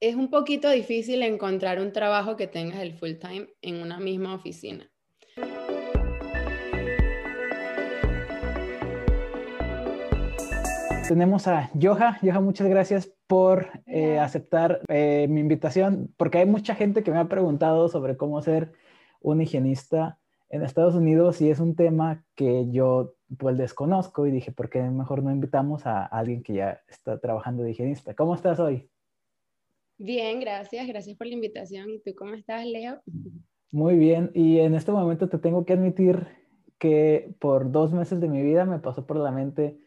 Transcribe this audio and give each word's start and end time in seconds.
es 0.00 0.14
un 0.14 0.30
poquito 0.30 0.70
difícil 0.70 1.22
encontrar 1.22 1.78
un 1.78 1.92
trabajo 1.92 2.36
que 2.36 2.46
tengas 2.46 2.80
el 2.80 2.94
full 2.94 3.16
time 3.20 3.48
en 3.60 3.82
una 3.82 4.00
misma 4.00 4.34
oficina. 4.34 4.90
Tenemos 11.06 11.46
a 11.48 11.70
Joja. 11.78 12.18
Joja, 12.22 12.40
muchas 12.40 12.68
gracias 12.68 13.12
por 13.26 13.68
eh, 13.86 14.18
aceptar 14.18 14.80
eh, 14.88 15.26
mi 15.28 15.40
invitación, 15.40 16.14
porque 16.16 16.38
hay 16.38 16.46
mucha 16.46 16.74
gente 16.74 17.02
que 17.02 17.10
me 17.10 17.18
ha 17.18 17.28
preguntado 17.28 17.88
sobre 17.88 18.16
cómo 18.16 18.40
ser 18.40 18.72
un 19.20 19.42
higienista 19.42 20.18
en 20.48 20.62
Estados 20.62 20.94
Unidos 20.94 21.40
y 21.42 21.50
es 21.50 21.60
un 21.60 21.76
tema 21.76 22.24
que 22.34 22.70
yo 22.70 23.14
pues 23.38 23.58
desconozco 23.58 24.26
y 24.26 24.30
dije, 24.30 24.50
¿por 24.50 24.70
qué 24.70 24.82
mejor 24.82 25.22
no 25.22 25.30
invitamos 25.30 25.86
a 25.86 26.04
alguien 26.06 26.42
que 26.42 26.54
ya 26.54 26.80
está 26.88 27.20
trabajando 27.20 27.62
de 27.64 27.72
higienista? 27.72 28.14
¿Cómo 28.14 28.34
estás 28.34 28.58
hoy? 28.58 28.89
Bien, 30.02 30.40
gracias. 30.40 30.88
Gracias 30.88 31.14
por 31.18 31.26
la 31.26 31.34
invitación. 31.34 31.90
¿Y 31.90 31.98
tú 31.98 32.14
cómo 32.14 32.32
estás, 32.32 32.64
Leo? 32.64 33.02
Muy 33.70 33.96
bien. 33.96 34.30
Y 34.32 34.60
en 34.60 34.74
este 34.74 34.92
momento 34.92 35.28
te 35.28 35.36
tengo 35.36 35.66
que 35.66 35.74
admitir 35.74 36.26
que 36.78 37.34
por 37.38 37.70
dos 37.70 37.92
meses 37.92 38.18
de 38.18 38.26
mi 38.26 38.42
vida 38.42 38.64
me 38.64 38.78
pasó 38.78 39.06
por 39.06 39.18
la 39.18 39.30
mente 39.30 39.78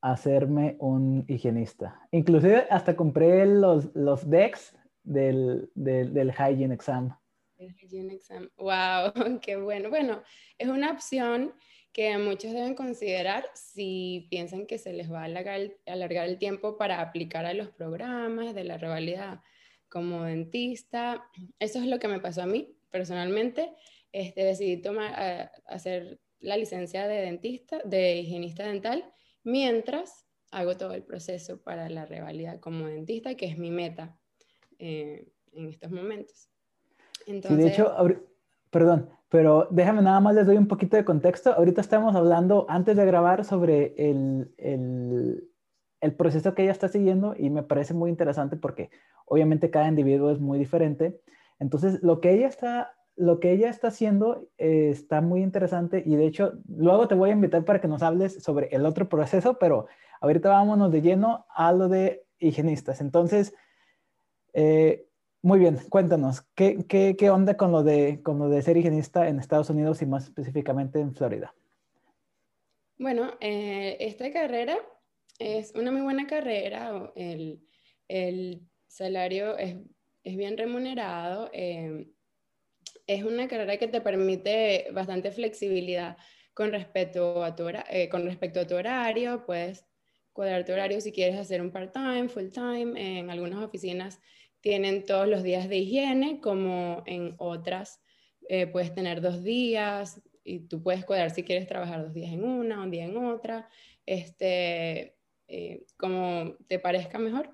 hacerme 0.00 0.76
un 0.78 1.24
higienista. 1.26 2.00
Inclusive 2.12 2.68
hasta 2.70 2.94
compré 2.94 3.44
los, 3.44 3.92
los 3.96 4.30
decks 4.30 4.72
del, 5.02 5.68
del, 5.74 6.14
del 6.14 6.30
Hygiene 6.30 6.72
Exam. 6.72 7.18
El 7.58 7.74
Hygiene 7.74 8.14
Exam. 8.14 8.48
Wow, 8.58 9.40
qué 9.42 9.56
bueno. 9.56 9.88
Bueno, 9.88 10.22
es 10.58 10.68
una 10.68 10.92
opción 10.92 11.52
que 11.92 12.16
muchos 12.18 12.52
deben 12.52 12.76
considerar 12.76 13.44
si 13.54 14.28
piensan 14.30 14.66
que 14.66 14.78
se 14.78 14.92
les 14.92 15.10
va 15.10 15.22
a 15.22 15.24
alargar, 15.24 15.60
alargar 15.86 16.28
el 16.28 16.38
tiempo 16.38 16.76
para 16.78 17.00
aplicar 17.00 17.46
a 17.46 17.54
los 17.54 17.70
programas 17.70 18.54
de 18.54 18.62
la 18.62 18.78
rivalidad 18.78 19.40
como 19.88 20.24
dentista. 20.24 21.24
Eso 21.58 21.78
es 21.78 21.86
lo 21.86 21.98
que 21.98 22.08
me 22.08 22.20
pasó 22.20 22.42
a 22.42 22.46
mí 22.46 22.76
personalmente. 22.90 23.72
Este, 24.12 24.44
decidí 24.44 24.80
tomar, 24.80 25.14
eh, 25.18 25.50
hacer 25.66 26.20
la 26.40 26.56
licencia 26.56 27.06
de 27.06 27.20
dentista, 27.22 27.80
de 27.84 28.16
higienista 28.16 28.64
dental, 28.64 29.04
mientras 29.42 30.26
hago 30.50 30.76
todo 30.76 30.92
el 30.94 31.02
proceso 31.02 31.60
para 31.60 31.88
la 31.88 32.06
revalida 32.06 32.60
como 32.60 32.86
dentista, 32.86 33.34
que 33.34 33.46
es 33.46 33.58
mi 33.58 33.70
meta 33.70 34.16
eh, 34.78 35.28
en 35.52 35.68
estos 35.68 35.90
momentos. 35.90 36.48
Entonces, 37.26 37.58
de 37.58 37.68
hecho, 37.68 37.94
perdón, 38.70 39.10
pero 39.28 39.68
déjame 39.70 40.02
nada 40.02 40.20
más 40.20 40.34
les 40.34 40.46
doy 40.46 40.56
un 40.56 40.68
poquito 40.68 40.96
de 40.96 41.04
contexto. 41.04 41.52
Ahorita 41.52 41.80
estamos 41.80 42.14
hablando, 42.14 42.66
antes 42.68 42.96
de 42.96 43.04
grabar, 43.04 43.44
sobre 43.44 43.94
el, 43.98 44.52
el, 44.56 45.48
el 46.06 46.14
proceso 46.14 46.54
que 46.54 46.62
ella 46.62 46.72
está 46.72 46.88
siguiendo 46.88 47.34
y 47.36 47.50
me 47.50 47.62
parece 47.62 47.92
muy 47.92 48.10
interesante 48.10 48.56
porque 48.56 48.90
obviamente 49.26 49.70
cada 49.70 49.88
individuo 49.88 50.30
es 50.30 50.40
muy 50.40 50.58
diferente. 50.58 51.20
Entonces, 51.58 52.02
lo 52.02 52.20
que 52.20 52.30
ella 52.30 52.46
está, 52.46 52.94
lo 53.16 53.40
que 53.40 53.52
ella 53.52 53.68
está 53.68 53.88
haciendo 53.88 54.48
eh, 54.56 54.90
está 54.90 55.20
muy 55.20 55.42
interesante 55.42 56.02
y 56.06 56.16
de 56.16 56.26
hecho, 56.26 56.52
luego 56.68 57.08
te 57.08 57.14
voy 57.14 57.30
a 57.30 57.34
invitar 57.34 57.64
para 57.64 57.80
que 57.80 57.88
nos 57.88 58.02
hables 58.02 58.42
sobre 58.42 58.68
el 58.68 58.86
otro 58.86 59.08
proceso, 59.08 59.58
pero 59.58 59.86
ahorita 60.20 60.48
vámonos 60.48 60.92
de 60.92 61.02
lleno 61.02 61.44
a 61.54 61.72
lo 61.72 61.88
de 61.88 62.24
higienistas. 62.38 63.00
Entonces, 63.00 63.52
eh, 64.52 65.06
muy 65.42 65.58
bien, 65.58 65.78
cuéntanos, 65.88 66.42
¿qué, 66.54 66.84
¿qué, 66.88 67.16
qué, 67.18 67.30
onda 67.30 67.56
con 67.56 67.72
lo, 67.72 67.82
de, 67.82 68.22
con 68.22 68.38
lo 68.38 68.48
de 68.48 68.62
ser 68.62 68.76
higienista 68.76 69.28
en 69.28 69.38
Estados 69.38 69.70
Unidos 69.70 70.02
y 70.02 70.06
más 70.06 70.24
específicamente 70.24 71.00
en 71.00 71.14
Florida? 71.14 71.52
Bueno, 72.98 73.32
eh, 73.40 73.96
esta 74.00 74.32
carrera 74.32 74.78
es 75.38 75.72
una 75.74 75.92
muy 75.92 76.02
buena 76.02 76.26
carrera, 76.26 77.12
el, 77.16 77.60
el 78.08 78.62
salario 78.86 79.56
es, 79.58 79.76
es, 80.24 80.36
bien 80.36 80.56
remunerado, 80.56 81.50
eh, 81.52 82.08
es 83.06 83.22
una 83.24 83.48
carrera 83.48 83.76
que 83.76 83.88
te 83.88 84.00
permite 84.00 84.88
bastante 84.92 85.30
flexibilidad 85.30 86.16
con 86.54 86.72
respecto 86.72 87.44
a 87.44 87.54
tu, 87.54 87.68
eh, 87.68 88.08
con 88.08 88.24
respecto 88.24 88.60
a 88.60 88.66
tu 88.66 88.74
horario, 88.74 89.44
puedes 89.44 89.84
cuadrar 90.32 90.64
tu 90.64 90.72
horario 90.72 91.00
si 91.00 91.12
quieres 91.12 91.38
hacer 91.38 91.60
un 91.60 91.70
part-time, 91.70 92.28
full-time, 92.28 93.18
en 93.18 93.30
algunas 93.30 93.62
oficinas 93.62 94.20
tienen 94.60 95.04
todos 95.04 95.28
los 95.28 95.42
días 95.42 95.68
de 95.68 95.76
higiene, 95.76 96.40
como 96.40 97.02
en 97.06 97.34
otras 97.38 98.00
eh, 98.48 98.66
puedes 98.66 98.94
tener 98.94 99.20
dos 99.20 99.42
días 99.42 100.20
y 100.44 100.60
tú 100.60 100.82
puedes 100.82 101.04
cuadrar 101.04 101.30
si 101.30 101.42
quieres 101.42 101.66
trabajar 101.66 102.02
dos 102.02 102.14
días 102.14 102.32
en 102.32 102.44
una, 102.44 102.82
un 102.82 102.90
día 102.90 103.04
en 103.04 103.16
otra. 103.16 103.68
Este, 104.04 105.15
eh, 105.48 105.84
como 105.96 106.54
te 106.68 106.78
parezca 106.78 107.18
mejor. 107.18 107.50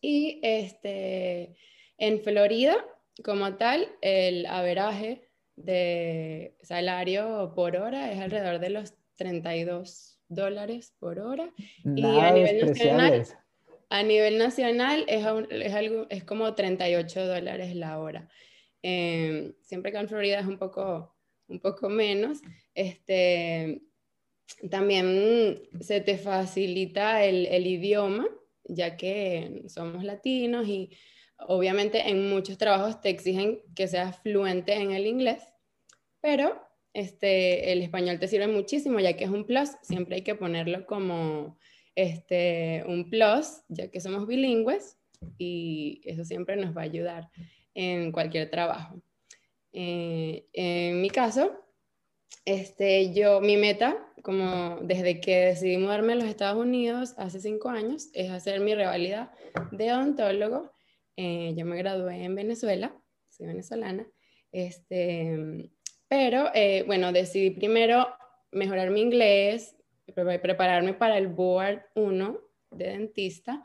Y 0.00 0.40
este, 0.42 1.56
en 1.98 2.20
Florida, 2.22 2.76
como 3.24 3.54
tal, 3.56 3.88
el 4.00 4.46
averaje 4.46 5.28
de 5.56 6.56
salario 6.62 7.52
por 7.54 7.76
hora 7.76 8.12
es 8.12 8.20
alrededor 8.20 8.58
de 8.58 8.70
los 8.70 8.94
32 9.16 10.18
dólares 10.28 10.94
por 10.98 11.18
hora. 11.18 11.52
y 11.84 12.04
a 12.04 12.32
nivel, 12.32 12.66
nacional, 12.66 13.26
a 13.90 14.02
nivel 14.02 14.38
nacional 14.38 15.04
es, 15.08 15.24
es, 15.50 15.74
algo, 15.74 16.06
es 16.08 16.24
como 16.24 16.54
38 16.54 17.26
dólares 17.26 17.76
la 17.76 17.98
hora. 17.98 18.28
Eh, 18.82 19.54
siempre 19.60 19.92
que 19.92 19.98
en 19.98 20.08
Florida 20.08 20.40
es 20.40 20.46
un 20.46 20.58
poco, 20.58 21.14
un 21.48 21.60
poco 21.60 21.88
menos. 21.88 22.40
Este, 22.74 23.82
también 24.70 25.62
se 25.80 26.00
te 26.00 26.18
facilita 26.18 27.24
el, 27.24 27.46
el, 27.46 27.66
idioma, 27.66 28.26
ya 28.64 28.96
que 28.96 29.64
somos 29.68 30.04
latinos 30.04 30.68
y 30.68 30.90
obviamente 31.38 32.08
en 32.08 32.28
muchos 32.28 32.58
trabajos 32.58 33.00
te 33.00 33.08
exigen 33.08 33.60
que 33.74 33.88
seas 33.88 34.18
fluente 34.20 34.74
en 34.74 34.92
el 34.92 35.06
inglés, 35.06 35.42
pero 36.20 36.60
este, 36.94 37.72
el 37.72 37.82
español 37.82 38.18
te 38.18 38.28
sirve 38.28 38.46
muchísimo, 38.46 39.00
ya 39.00 39.14
que 39.14 39.24
es 39.24 39.30
un 39.30 39.46
plus, 39.46 39.70
siempre 39.82 40.16
hay 40.16 40.22
que 40.22 40.34
ponerlo 40.34 40.86
como 40.86 41.58
este, 41.94 42.84
un 42.86 43.08
plus, 43.10 43.62
ya 43.68 43.90
que 43.90 44.00
somos 44.00 44.26
bilingües 44.26 44.98
y 45.38 46.00
eso 46.04 46.24
siempre 46.24 46.56
nos 46.56 46.76
va 46.76 46.82
a 46.82 46.84
ayudar 46.84 47.30
en 47.74 48.12
cualquier 48.12 48.50
trabajo. 48.50 49.00
Eh, 49.72 50.46
en 50.52 51.00
mi 51.00 51.08
caso, 51.08 51.52
este, 52.44 53.14
yo, 53.14 53.40
mi 53.40 53.56
meta 53.56 54.11
como 54.22 54.78
desde 54.82 55.20
que 55.20 55.46
decidí 55.46 55.76
mudarme 55.76 56.12
a 56.12 56.16
los 56.16 56.24
Estados 56.24 56.60
Unidos 56.60 57.14
hace 57.16 57.40
cinco 57.40 57.68
años, 57.68 58.10
es 58.14 58.30
hacer 58.30 58.60
mi 58.60 58.74
revalida 58.74 59.32
de 59.70 59.92
odontólogo. 59.92 60.70
Eh, 61.16 61.54
yo 61.56 61.66
me 61.66 61.76
gradué 61.76 62.24
en 62.24 62.34
Venezuela, 62.34 62.96
soy 63.28 63.46
venezolana, 63.46 64.06
este, 64.52 65.70
pero 66.08 66.50
eh, 66.54 66.84
bueno, 66.86 67.12
decidí 67.12 67.50
primero 67.50 68.06
mejorar 68.50 68.90
mi 68.90 69.00
inglés, 69.00 69.76
prepararme 70.14 70.94
para 70.94 71.18
el 71.18 71.28
Board 71.28 71.82
1 71.94 72.38
de 72.70 72.86
dentista, 72.86 73.64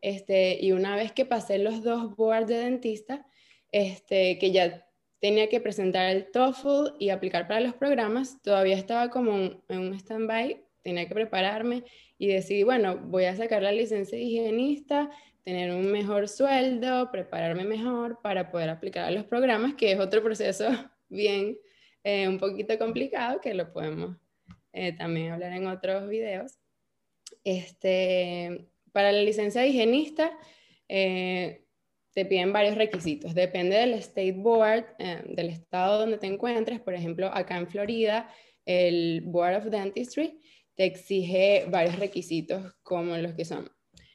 este, 0.00 0.58
y 0.60 0.72
una 0.72 0.96
vez 0.96 1.12
que 1.12 1.26
pasé 1.26 1.58
los 1.58 1.82
dos 1.82 2.16
boards 2.16 2.48
de 2.48 2.56
dentista, 2.56 3.26
este, 3.70 4.38
que 4.38 4.50
ya 4.50 4.86
tenía 5.20 5.48
que 5.48 5.60
presentar 5.60 6.10
el 6.10 6.30
TOEFL 6.30 6.96
y 6.98 7.10
aplicar 7.10 7.46
para 7.46 7.60
los 7.60 7.74
programas, 7.74 8.40
todavía 8.42 8.76
estaba 8.76 9.10
como 9.10 9.62
en 9.68 9.78
un 9.78 9.94
stand-by, 9.94 10.64
tenía 10.82 11.06
que 11.06 11.14
prepararme 11.14 11.84
y 12.18 12.28
decidí, 12.28 12.62
bueno, 12.62 12.96
voy 12.96 13.24
a 13.24 13.36
sacar 13.36 13.62
la 13.62 13.72
licencia 13.72 14.16
de 14.16 14.24
higienista, 14.24 15.10
tener 15.44 15.72
un 15.72 15.90
mejor 15.90 16.28
sueldo, 16.28 17.10
prepararme 17.10 17.64
mejor 17.64 18.20
para 18.22 18.50
poder 18.50 18.70
aplicar 18.70 19.04
a 19.04 19.10
los 19.10 19.24
programas, 19.24 19.74
que 19.74 19.92
es 19.92 20.00
otro 20.00 20.22
proceso 20.22 20.68
bien, 21.08 21.58
eh, 22.02 22.26
un 22.26 22.38
poquito 22.38 22.78
complicado, 22.78 23.40
que 23.40 23.54
lo 23.54 23.72
podemos 23.72 24.16
eh, 24.72 24.92
también 24.92 25.32
hablar 25.32 25.52
en 25.52 25.66
otros 25.66 26.08
videos. 26.08 26.58
Este, 27.44 28.68
para 28.92 29.12
la 29.12 29.22
licencia 29.22 29.60
de 29.60 29.68
higienista, 29.68 30.30
eh, 30.88 31.64
te 32.20 32.26
piden 32.26 32.52
varios 32.52 32.76
requisitos. 32.76 33.34
Depende 33.34 33.76
del 33.76 33.94
State 33.94 34.32
Board, 34.36 34.84
eh, 34.98 35.22
del 35.26 35.48
estado 35.48 36.00
donde 36.00 36.18
te 36.18 36.26
encuentres. 36.26 36.78
Por 36.78 36.92
ejemplo, 36.92 37.30
acá 37.32 37.56
en 37.56 37.66
Florida, 37.66 38.28
el 38.66 39.22
Board 39.24 39.56
of 39.56 39.64
Dentistry 39.70 40.38
te 40.74 40.84
exige 40.84 41.64
varios 41.70 41.98
requisitos 41.98 42.74
como 42.82 43.16
los 43.16 43.32
que 43.32 43.46
son 43.46 43.70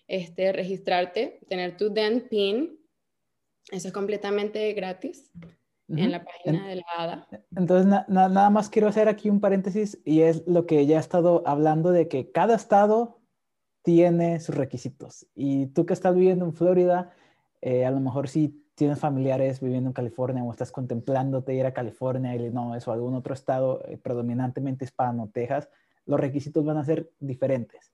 este, 0.08 0.52
registrarte, 0.52 1.40
tener 1.50 1.78
tu 1.78 1.92
Dent 1.92 2.28
PIN, 2.30 2.78
eso 3.72 3.88
es 3.88 3.94
completamente 3.94 4.72
gratis 4.74 5.32
en 5.88 6.12
la 6.12 6.24
página 6.24 6.68
de 6.68 6.76
la 6.76 6.84
ADA. 6.96 7.28
Entonces, 7.58 7.92
nada 8.08 8.50
más 8.52 8.70
quiero 8.70 8.88
hacer 8.88 9.08
aquí 9.08 9.32
un 9.32 9.40
paréntesis 9.40 10.00
y 10.06 10.22
es 10.22 10.46
lo 10.46 10.68
que 10.68 10.86
ya 10.86 10.98
he 10.98 11.00
estado 11.00 11.42
hablando 11.48 11.92
de 11.92 12.08
que 12.08 12.32
cada 12.32 12.56
estado 12.56 13.20
tiene 13.82 14.40
sus 14.40 14.54
requisitos. 14.54 15.26
Y 15.34 15.68
tú 15.68 15.88
que 15.88 15.94
estás 15.94 16.14
viviendo 16.14 16.46
en 16.46 16.54
Florida, 16.54 17.12
eh, 17.68 17.84
a 17.84 17.90
lo 17.90 18.00
mejor 18.00 18.28
si 18.28 18.64
tienes 18.76 19.00
familiares 19.00 19.60
viviendo 19.60 19.90
en 19.90 19.94
California 19.94 20.44
o 20.44 20.52
estás 20.52 20.72
contemplándote 20.72 21.56
ir 21.56 21.66
a 21.66 21.74
California, 21.74 22.36
Illinois 22.36 22.88
o 22.88 22.92
algún 22.92 23.16
otro 23.16 23.34
estado 23.34 23.82
eh, 23.88 23.98
predominantemente 23.98 24.86
hispano, 24.86 25.32
Texas, 25.34 25.68
los 26.06 26.20
requisitos 26.20 26.64
van 26.64 26.78
a 26.78 26.86
ser 26.86 27.10
diferentes. 27.20 27.92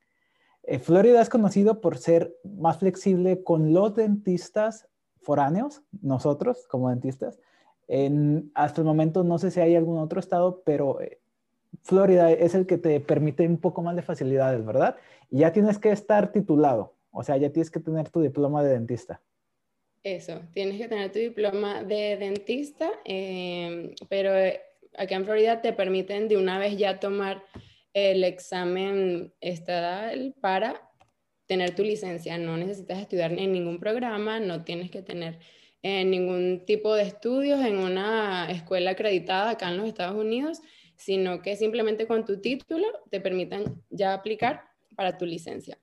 eh, 0.63 0.77
Florida 0.77 1.21
es 1.21 1.29
conocido 1.29 1.79
por 1.79 1.97
ser 1.97 2.35
más 2.44 2.79
flexible 2.79 3.44
con 3.44 3.71
los 3.71 3.95
dentistas 3.95 4.89
foráneos, 5.21 5.83
nosotros 6.01 6.67
como 6.67 6.89
dentistas. 6.89 7.39
En, 7.88 8.51
hasta 8.53 8.81
el 8.81 8.85
momento 8.85 9.24
no 9.24 9.38
sé 9.38 9.51
si 9.51 9.62
hay 9.62 9.77
algún 9.77 10.00
otro 10.00 10.19
estado, 10.19 10.63
pero 10.65 11.00
eh, 11.00 11.21
Florida 11.81 12.29
es 12.29 12.56
el 12.56 12.65
que 12.65 12.77
te 12.77 13.00
permite 13.00 13.47
un 13.47 13.57
poco 13.57 13.81
más 13.81 13.95
de 13.95 14.01
facilidades, 14.01 14.65
¿verdad? 14.65 14.97
Y 15.29 15.39
ya 15.39 15.53
tienes 15.53 15.79
que 15.79 15.91
estar 15.91 16.33
titulado, 16.33 16.95
o 17.12 17.24
sea, 17.24 17.38
ya 17.38 17.53
tienes 17.53 17.71
que 17.71 17.79
tener 17.79 18.09
tu 18.09 18.19
diploma 18.19 18.62
de 18.63 18.71
dentista. 18.71 19.21
Eso, 20.03 20.42
tienes 20.53 20.77
que 20.77 20.88
tener 20.88 21.12
tu 21.12 21.19
diploma 21.19 21.83
de 21.83 22.18
dentista, 22.18 22.89
em, 23.06 23.94
pero 24.09 24.36
eh, 24.36 24.59
acá 24.98 25.15
en 25.15 25.25
Florida 25.25 25.62
te 25.62 25.74
permiten 25.74 26.27
de 26.27 26.38
una 26.38 26.57
vez 26.57 26.75
ya 26.75 27.00
tomar 27.00 27.44
el 27.94 28.24
examen 28.24 29.31
estatal 29.42 30.33
para 30.42 30.89
tener 31.45 31.75
tu 31.75 31.83
licencia. 31.83 32.38
No 32.38 32.57
necesitas 32.57 33.00
estudiar 33.00 33.31
en 33.33 33.51
ningún 33.51 33.80
programa, 33.80 34.39
no 34.39 34.63
tienes 34.63 34.89
que 34.89 35.03
tener 35.03 35.38
eh, 35.83 36.06
ningún 36.06 36.65
tipo 36.65 36.95
de 36.95 37.03
estudios 37.03 37.59
en 37.63 37.77
una 37.77 38.50
escuela 38.50 38.92
acreditada 38.92 39.51
acá 39.51 39.69
en 39.69 39.77
los 39.77 39.88
Estados 39.88 40.15
Unidos, 40.15 40.62
sino 40.95 41.42
que 41.42 41.56
simplemente 41.56 42.07
con 42.07 42.25
tu 42.25 42.39
título 42.39 42.88
te 43.09 43.19
permitan 43.19 43.83
ya 43.89 44.13
aplicar 44.13 44.63
para 44.95 45.18
tu 45.18 45.25
licencia. 45.25 45.77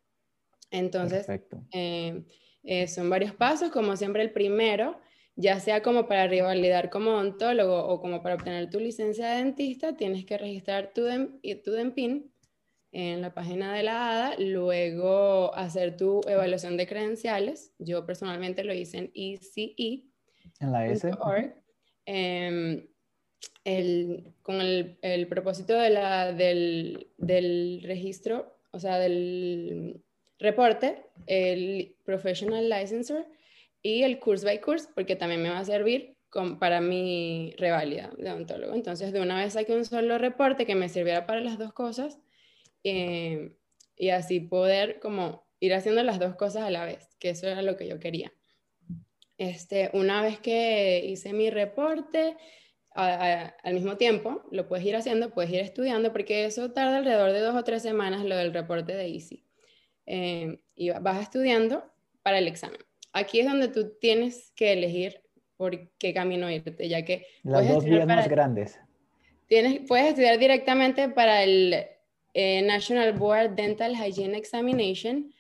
Entonces, 0.70 1.26
eh, 1.73 2.23
eh, 2.64 2.88
son 2.88 3.08
varios 3.10 3.34
pasos, 3.34 3.70
como 3.70 3.96
siempre 3.96 4.22
el 4.22 4.32
primero, 4.32 5.00
ya 5.37 5.60
sea 5.60 5.82
como 5.82 6.08
para 6.08 6.26
revalidar 6.26 6.90
como 6.90 7.10
odontólogo 7.10 7.87
o 7.87 8.00
como 8.00 8.22
para 8.22 8.34
obtener 8.34 8.70
tu 8.70 8.81
licencia 8.81 9.28
de 9.28 9.44
dentista, 9.44 9.96
tienes 9.96 10.25
que 10.25 10.37
registrar 10.37 10.93
tu, 10.93 11.02
tu 11.64 11.70
DEMPIN 11.70 12.32
en 12.90 13.20
la 13.20 13.34
página 13.34 13.75
de 13.75 13.82
la 13.82 14.10
ADA, 14.10 14.37
luego 14.38 15.55
hacer 15.55 15.96
tu 15.96 16.20
evaluación 16.26 16.76
de 16.76 16.87
credenciales. 16.87 17.72
Yo 17.78 18.05
personalmente 18.06 18.64
lo 18.64 18.75
hice 18.75 18.99
en 18.99 19.12
ECE. 19.14 20.05
En 20.60 20.72
la 20.72 20.87
S. 20.87 21.08
Em, 22.06 22.88
el, 23.64 24.34
con 24.43 24.60
el, 24.60 24.99
el 25.02 25.28
propósito 25.28 25.75
de 25.75 25.90
la, 25.90 26.32
del, 26.32 27.12
del 27.19 27.82
registro, 27.84 28.58
o 28.72 28.81
sea, 28.81 28.99
del 28.99 30.02
reporte, 30.38 31.02
el 31.26 31.96
Professional 32.05 32.69
Licensor 32.69 33.26
y 33.82 34.02
el 34.02 34.19
Course 34.19 34.44
by 34.44 34.61
Course, 34.61 34.88
porque 34.94 35.17
también 35.17 35.43
me 35.43 35.50
va 35.50 35.58
a 35.58 35.64
servir 35.64 36.17
para 36.58 36.81
mi 36.81 37.55
reválida 37.56 38.11
de 38.19 38.31
odontólogo. 38.31 38.75
Entonces, 38.75 39.12
de 39.12 39.20
una 39.20 39.43
vez 39.43 39.55
saqué 39.55 39.75
un 39.75 39.85
solo 39.85 40.19
reporte 40.19 40.67
que 40.67 40.75
me 40.75 40.88
sirviera 40.88 41.26
para 41.26 41.40
las 41.40 41.58
dos 41.58 41.73
cosas 41.73 42.19
eh, 42.85 43.52
y 43.96 44.11
así 44.11 44.40
poder 44.40 45.00
como 45.00 45.46
ir 45.61 45.75
haciendo 45.75 46.02
las 46.02 46.19
dos 46.19 46.37
cosas 46.37 46.64
a 46.64 46.70
la 46.70 46.84
vez, 46.84 47.08
que 47.19 47.31
eso 47.31 47.49
era 47.49 47.62
lo 47.62 47.76
que 47.76 47.88
yo 47.88 47.99
quería. 47.99 48.32
Este, 49.38 49.91
una 49.93 50.23
vez 50.23 50.38
que 50.38 51.05
hice 51.05 51.32
mi 51.32 51.50
reporte, 51.50 52.37
al 52.94 53.75
mismo 53.75 53.96
tiempo 53.96 54.43
lo 54.50 54.67
puedes 54.67 54.84
ir 54.84 54.96
haciendo, 54.96 55.31
puedes 55.31 55.52
ir 55.52 55.61
estudiando, 55.61 56.12
porque 56.12 56.44
eso 56.44 56.73
tarda 56.73 56.99
alrededor 56.99 57.32
de 57.32 57.41
dos 57.41 57.55
o 57.55 57.62
tres 57.62 57.82
semanas 57.82 58.25
lo 58.25 58.37
del 58.37 58.52
reporte 58.52 58.94
de 58.94 59.06
Easy. 59.06 59.48
Eh, 60.10 60.58
y 60.75 60.88
vas 60.88 61.20
estudiando 61.20 61.84
para 62.22 62.38
el 62.38 62.49
examen. 62.49 62.81
Aquí 63.12 63.40
es 63.40 63.46
donde 63.46 63.69
tú 63.69 63.93
tienes 64.00 64.52
que 64.56 64.72
elegir 64.72 65.20
por 65.58 65.90
qué 65.99 66.14
camino 66.14 66.50
irte, 66.50 66.88
ya 66.88 67.05
que... 67.05 67.26
Las 67.43 67.69
dos 67.69 67.84
vías 67.84 68.06
más 68.06 68.26
grandes. 68.26 68.81
Tienes, 69.49 69.81
puedes 69.87 70.06
estudiar 70.06 70.38
directamente 70.38 71.10
para 71.10 71.43
el 71.43 71.87
eh, 72.32 72.62
National 72.62 73.12
Board 73.12 73.50
Dental 73.50 73.94
Hygiene 73.94 74.38
Examination, 74.38 75.31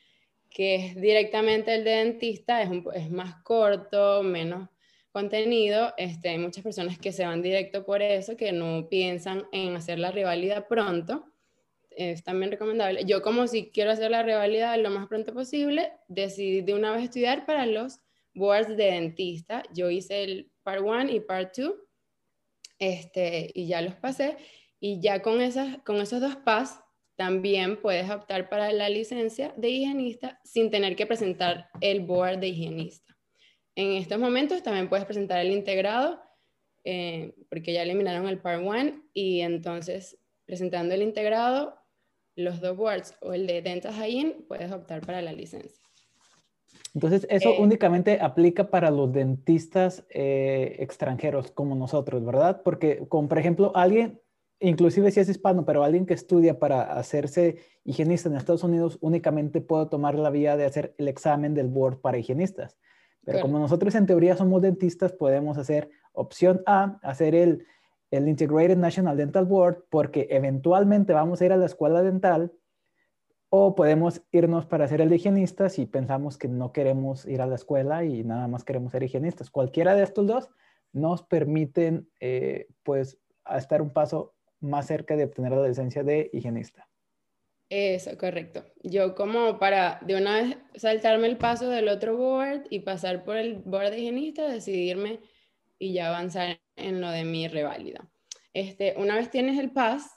que 0.50 0.74
es 0.74 1.00
directamente 1.00 1.74
el 1.74 1.84
de 1.84 1.90
dentista, 1.90 2.60
es, 2.60 2.68
es 2.94 3.10
más 3.10 3.36
corto, 3.42 4.22
menos 4.22 4.68
contenido. 5.12 5.94
Este, 5.96 6.28
hay 6.28 6.38
muchas 6.38 6.62
personas 6.62 6.98
que 6.98 7.12
se 7.12 7.24
van 7.24 7.40
directo 7.40 7.86
por 7.86 8.02
eso, 8.02 8.36
que 8.36 8.52
no 8.52 8.86
piensan 8.90 9.44
en 9.50 9.76
hacer 9.76 9.98
la 9.98 10.10
rivalidad 10.10 10.66
pronto 10.68 11.24
es 11.98 12.22
también 12.22 12.52
recomendable. 12.52 13.04
Yo 13.04 13.22
como 13.22 13.48
si 13.48 13.70
quiero 13.70 13.90
hacer 13.90 14.12
la 14.12 14.22
revalida 14.22 14.76
lo 14.76 14.90
más 14.90 15.08
pronto 15.08 15.34
posible, 15.34 15.92
decidí 16.06 16.60
de 16.60 16.74
una 16.74 16.92
vez 16.92 17.04
estudiar 17.04 17.44
para 17.44 17.66
los 17.66 18.00
boards 18.34 18.68
de 18.76 18.84
dentista. 18.84 19.64
Yo 19.74 19.90
hice 19.90 20.22
el 20.22 20.52
Part 20.62 20.82
1 20.82 21.10
y 21.10 21.20
Part 21.20 21.56
2 21.56 21.74
este, 22.78 23.50
y 23.52 23.66
ya 23.66 23.82
los 23.82 23.96
pasé. 23.96 24.36
Y 24.78 25.00
ya 25.00 25.22
con, 25.22 25.40
esas, 25.40 25.78
con 25.78 25.96
esos 25.96 26.20
dos 26.20 26.36
PAS 26.36 26.80
también 27.16 27.80
puedes 27.82 28.08
optar 28.10 28.48
para 28.48 28.72
la 28.72 28.88
licencia 28.88 29.52
de 29.56 29.70
higienista 29.70 30.40
sin 30.44 30.70
tener 30.70 30.94
que 30.94 31.04
presentar 31.04 31.68
el 31.80 32.00
board 32.00 32.38
de 32.38 32.48
higienista. 32.48 33.16
En 33.74 33.90
estos 33.92 34.20
momentos 34.20 34.62
también 34.62 34.88
puedes 34.88 35.04
presentar 35.04 35.40
el 35.40 35.50
integrado 35.50 36.22
eh, 36.84 37.34
porque 37.50 37.72
ya 37.72 37.82
eliminaron 37.82 38.28
el 38.28 38.38
Part 38.38 38.62
1 38.62 39.02
y 39.12 39.40
entonces 39.40 40.16
presentando 40.46 40.94
el 40.94 41.02
integrado 41.02 41.76
los 42.38 42.60
dos 42.60 42.76
boards 42.76 43.14
o 43.20 43.32
el 43.32 43.46
de 43.46 43.62
Dental 43.62 43.92
Hygiene, 43.92 44.36
puedes 44.46 44.70
optar 44.70 45.04
para 45.04 45.20
la 45.20 45.32
licencia. 45.32 45.82
Entonces, 46.94 47.26
eso 47.30 47.50
eh, 47.50 47.56
únicamente 47.58 48.20
aplica 48.20 48.70
para 48.70 48.90
los 48.90 49.12
dentistas 49.12 50.06
eh, 50.10 50.76
extranjeros 50.78 51.50
como 51.50 51.74
nosotros, 51.74 52.24
¿verdad? 52.24 52.62
Porque, 52.64 53.04
como 53.08 53.28
por 53.28 53.38
ejemplo, 53.38 53.72
alguien, 53.74 54.20
inclusive 54.60 55.10
si 55.10 55.20
es 55.20 55.28
hispano, 55.28 55.64
pero 55.64 55.82
alguien 55.82 56.06
que 56.06 56.14
estudia 56.14 56.58
para 56.58 56.82
hacerse 56.82 57.56
higienista 57.84 58.28
en 58.28 58.36
Estados 58.36 58.64
Unidos, 58.64 58.98
únicamente 59.00 59.60
puede 59.60 59.86
tomar 59.86 60.14
la 60.14 60.30
vía 60.30 60.56
de 60.56 60.64
hacer 60.64 60.94
el 60.98 61.08
examen 61.08 61.54
del 61.54 61.66
board 61.66 62.00
para 62.00 62.18
higienistas. 62.18 62.76
Pero 63.24 63.40
como 63.40 63.58
nosotros 63.58 63.94
en 63.94 64.06
teoría 64.06 64.36
somos 64.36 64.62
dentistas, 64.62 65.12
podemos 65.12 65.58
hacer 65.58 65.90
opción 66.12 66.62
A, 66.64 66.98
hacer 67.02 67.34
el, 67.34 67.66
el 68.10 68.28
Integrated 68.28 68.76
National 68.76 69.16
Dental 69.16 69.44
Board 69.44 69.84
porque 69.90 70.28
eventualmente 70.30 71.12
vamos 71.12 71.40
a 71.40 71.46
ir 71.46 71.52
a 71.52 71.56
la 71.56 71.66
escuela 71.66 72.02
dental 72.02 72.52
o 73.50 73.74
podemos 73.74 74.22
irnos 74.30 74.66
para 74.66 74.88
ser 74.88 75.00
el 75.00 75.12
higienista 75.12 75.68
si 75.68 75.86
pensamos 75.86 76.36
que 76.36 76.48
no 76.48 76.72
queremos 76.72 77.26
ir 77.26 77.40
a 77.40 77.46
la 77.46 77.54
escuela 77.54 78.04
y 78.04 78.24
nada 78.24 78.46
más 78.48 78.64
queremos 78.64 78.92
ser 78.92 79.02
higienistas. 79.02 79.50
Cualquiera 79.50 79.94
de 79.94 80.02
estos 80.02 80.26
dos 80.26 80.48
nos 80.92 81.22
permiten 81.22 82.08
pues 82.82 83.18
pues 83.48 83.56
estar 83.56 83.80
un 83.80 83.90
paso 83.90 84.34
más 84.60 84.86
cerca 84.86 85.16
de 85.16 85.24
obtener 85.24 85.52
la 85.52 85.66
licencia 85.66 86.02
de 86.02 86.28
higienista. 86.32 86.88
Eso, 87.70 88.16
correcto. 88.16 88.64
Yo 88.82 89.14
como 89.14 89.58
para 89.58 90.00
de 90.06 90.16
una 90.16 90.40
vez 90.40 90.56
saltarme 90.74 91.26
el 91.26 91.36
paso 91.36 91.68
del 91.68 91.88
otro 91.88 92.16
board 92.16 92.64
y 92.70 92.80
pasar 92.80 93.24
por 93.24 93.36
el 93.36 93.56
board 93.56 93.90
de 93.90 94.00
higienista, 94.00 94.48
decidirme 94.48 95.20
y 95.78 95.92
ya 95.92 96.08
avanzar 96.08 96.60
en 96.76 97.00
lo 97.00 97.10
de 97.10 97.24
mi 97.24 97.48
reválida. 97.48 98.08
Este, 98.52 98.94
una 98.96 99.16
vez 99.16 99.30
tienes 99.30 99.58
el 99.58 99.70
PAS, 99.70 100.10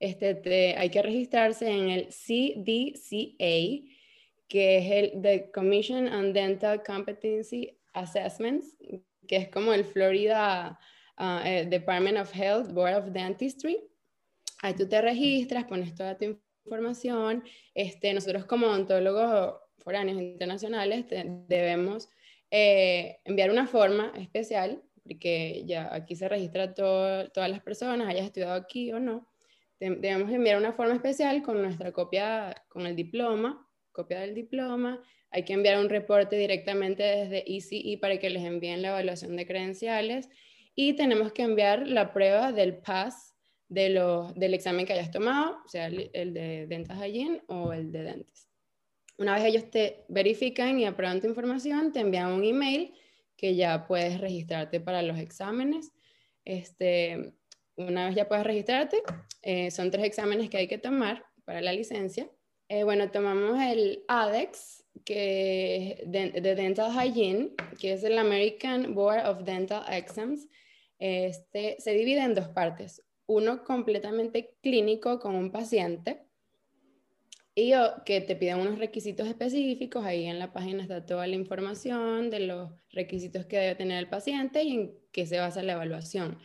este, 0.00 0.76
hay 0.76 0.90
que 0.90 1.02
registrarse 1.02 1.68
en 1.68 1.90
el 1.90 2.08
CDCA, 2.08 3.86
que 4.48 4.78
es 4.78 4.90
el 4.90 5.22
the 5.22 5.50
Commission 5.52 6.08
on 6.08 6.32
Dental 6.32 6.82
Competency 6.82 7.78
Assessments, 7.92 8.76
que 9.26 9.36
es 9.36 9.48
como 9.48 9.72
el 9.72 9.84
Florida 9.84 10.78
uh, 11.18 11.68
Department 11.68 12.18
of 12.18 12.34
Health 12.34 12.72
Board 12.72 12.94
of 12.94 13.12
Dentistry. 13.12 13.78
Ahí 14.62 14.74
tú 14.74 14.88
te 14.88 15.00
registras, 15.00 15.64
pones 15.64 15.94
toda 15.94 16.16
tu 16.16 16.38
información. 16.64 17.44
Este, 17.74 18.12
nosotros 18.12 18.44
como 18.44 18.66
odontólogos 18.66 19.54
foráneos 19.78 20.20
internacionales 20.20 21.06
debemos 21.48 22.08
eh, 22.50 23.18
enviar 23.24 23.50
una 23.50 23.66
forma 23.66 24.12
especial 24.16 24.82
porque 25.04 25.62
ya 25.66 25.94
aquí 25.94 26.16
se 26.16 26.28
registra 26.28 26.74
todas 26.74 27.30
las 27.50 27.60
personas, 27.60 28.08
hayas 28.08 28.26
estudiado 28.26 28.54
aquí 28.54 28.92
o 28.92 28.98
no, 28.98 29.28
debemos 29.78 30.32
enviar 30.32 30.56
una 30.58 30.72
forma 30.72 30.94
especial 30.94 31.42
con 31.42 31.60
nuestra 31.60 31.92
copia, 31.92 32.54
con 32.68 32.86
el 32.86 32.96
diploma, 32.96 33.68
copia 33.92 34.20
del 34.20 34.34
diploma, 34.34 35.02
hay 35.30 35.44
que 35.44 35.52
enviar 35.52 35.78
un 35.78 35.88
reporte 35.88 36.36
directamente 36.36 37.02
desde 37.02 37.44
ECE 37.46 37.98
para 38.00 38.18
que 38.18 38.30
les 38.30 38.44
envíen 38.44 38.82
la 38.82 38.88
evaluación 38.88 39.36
de 39.36 39.46
credenciales 39.46 40.28
y 40.74 40.94
tenemos 40.94 41.32
que 41.32 41.42
enviar 41.42 41.86
la 41.86 42.12
prueba 42.12 42.52
del 42.52 42.78
PAS 42.78 43.34
de 43.68 43.90
del 44.36 44.54
examen 44.54 44.86
que 44.86 44.92
hayas 44.92 45.10
tomado, 45.10 45.58
sea, 45.66 45.86
el, 45.86 46.34
de 46.34 46.66
Dentas 46.68 46.98
Hygiene 46.98 47.42
o 47.48 47.72
el 47.72 47.90
de 47.90 48.04
Dentist. 48.04 48.48
Una 49.18 49.34
vez 49.34 49.44
ellos 49.44 49.70
te 49.70 50.04
verifican 50.08 50.78
y 50.78 50.86
aprueban 50.86 51.20
tu 51.20 51.26
información, 51.26 51.92
te 51.92 52.00
envían 52.00 52.32
un 52.32 52.44
email 52.44 52.94
que 53.44 53.54
ya 53.54 53.86
puedes 53.86 54.22
registrarte 54.22 54.80
para 54.80 55.02
los 55.02 55.18
exámenes. 55.18 55.92
Este, 56.46 57.34
una 57.76 58.06
vez 58.06 58.14
ya 58.14 58.26
puedes 58.26 58.42
registrarte, 58.42 59.02
eh, 59.42 59.70
son 59.70 59.90
tres 59.90 60.06
exámenes 60.06 60.48
que 60.48 60.56
hay 60.56 60.66
que 60.66 60.78
tomar 60.78 61.26
para 61.44 61.60
la 61.60 61.74
licencia. 61.74 62.26
Eh, 62.70 62.84
bueno, 62.84 63.10
tomamos 63.10 63.60
el 63.60 64.02
ADEX, 64.08 64.86
que 65.04 65.98
es 66.00 66.10
de, 66.10 66.54
Dental 66.54 66.90
Hygiene, 66.90 67.50
que 67.78 67.92
es 67.92 68.02
el 68.02 68.16
American 68.16 68.94
Board 68.94 69.26
of 69.26 69.44
Dental 69.44 69.84
Exams. 69.92 70.48
Este, 70.98 71.76
se 71.80 71.92
divide 71.92 72.20
en 72.20 72.34
dos 72.34 72.48
partes. 72.48 73.02
Uno 73.26 73.62
completamente 73.62 74.56
clínico 74.62 75.18
con 75.18 75.34
un 75.34 75.52
paciente 75.52 76.22
y 77.54 77.72
que 78.04 78.20
te 78.20 78.34
piden 78.34 78.58
unos 78.58 78.78
requisitos 78.78 79.28
específicos, 79.28 80.04
ahí 80.04 80.24
en 80.24 80.40
la 80.40 80.52
página 80.52 80.82
está 80.82 81.06
toda 81.06 81.26
la 81.26 81.36
información 81.36 82.28
de 82.30 82.40
los 82.40 82.72
requisitos 82.90 83.46
que 83.46 83.58
debe 83.58 83.74
tener 83.76 83.98
el 83.98 84.08
paciente 84.08 84.64
y 84.64 84.72
en 84.72 84.98
qué 85.12 85.24
se 85.26 85.38
basa 85.38 85.62
la 85.62 85.74
evaluación. 85.74 86.38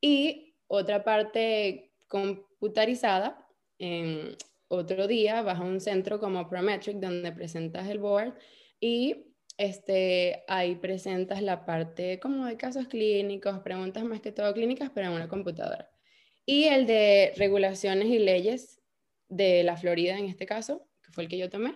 Y 0.00 0.54
otra 0.66 1.04
parte 1.04 1.92
computarizada, 2.06 3.46
en 3.78 4.36
otro 4.68 5.06
día 5.06 5.40
vas 5.42 5.58
a 5.58 5.64
un 5.64 5.80
centro 5.80 6.20
como 6.20 6.48
Prometric 6.48 6.96
donde 6.96 7.32
presentas 7.32 7.88
el 7.88 7.98
board 7.98 8.34
y 8.78 9.32
este, 9.56 10.44
ahí 10.48 10.74
presentas 10.74 11.40
la 11.40 11.64
parte 11.64 12.18
como 12.20 12.44
de 12.46 12.58
casos 12.58 12.88
clínicos, 12.88 13.60
preguntas 13.60 14.04
más 14.04 14.20
que 14.20 14.32
todo 14.32 14.52
clínicas, 14.52 14.90
pero 14.94 15.06
en 15.06 15.14
una 15.14 15.28
computadora. 15.28 15.90
Y 16.44 16.64
el 16.64 16.86
de 16.86 17.32
regulaciones 17.36 18.08
y 18.08 18.18
leyes 18.18 18.81
de 19.32 19.62
la 19.64 19.76
Florida 19.76 20.18
en 20.18 20.26
este 20.26 20.46
caso, 20.46 20.86
que 21.02 21.10
fue 21.12 21.24
el 21.24 21.30
que 21.30 21.38
yo 21.38 21.48
tomé, 21.48 21.74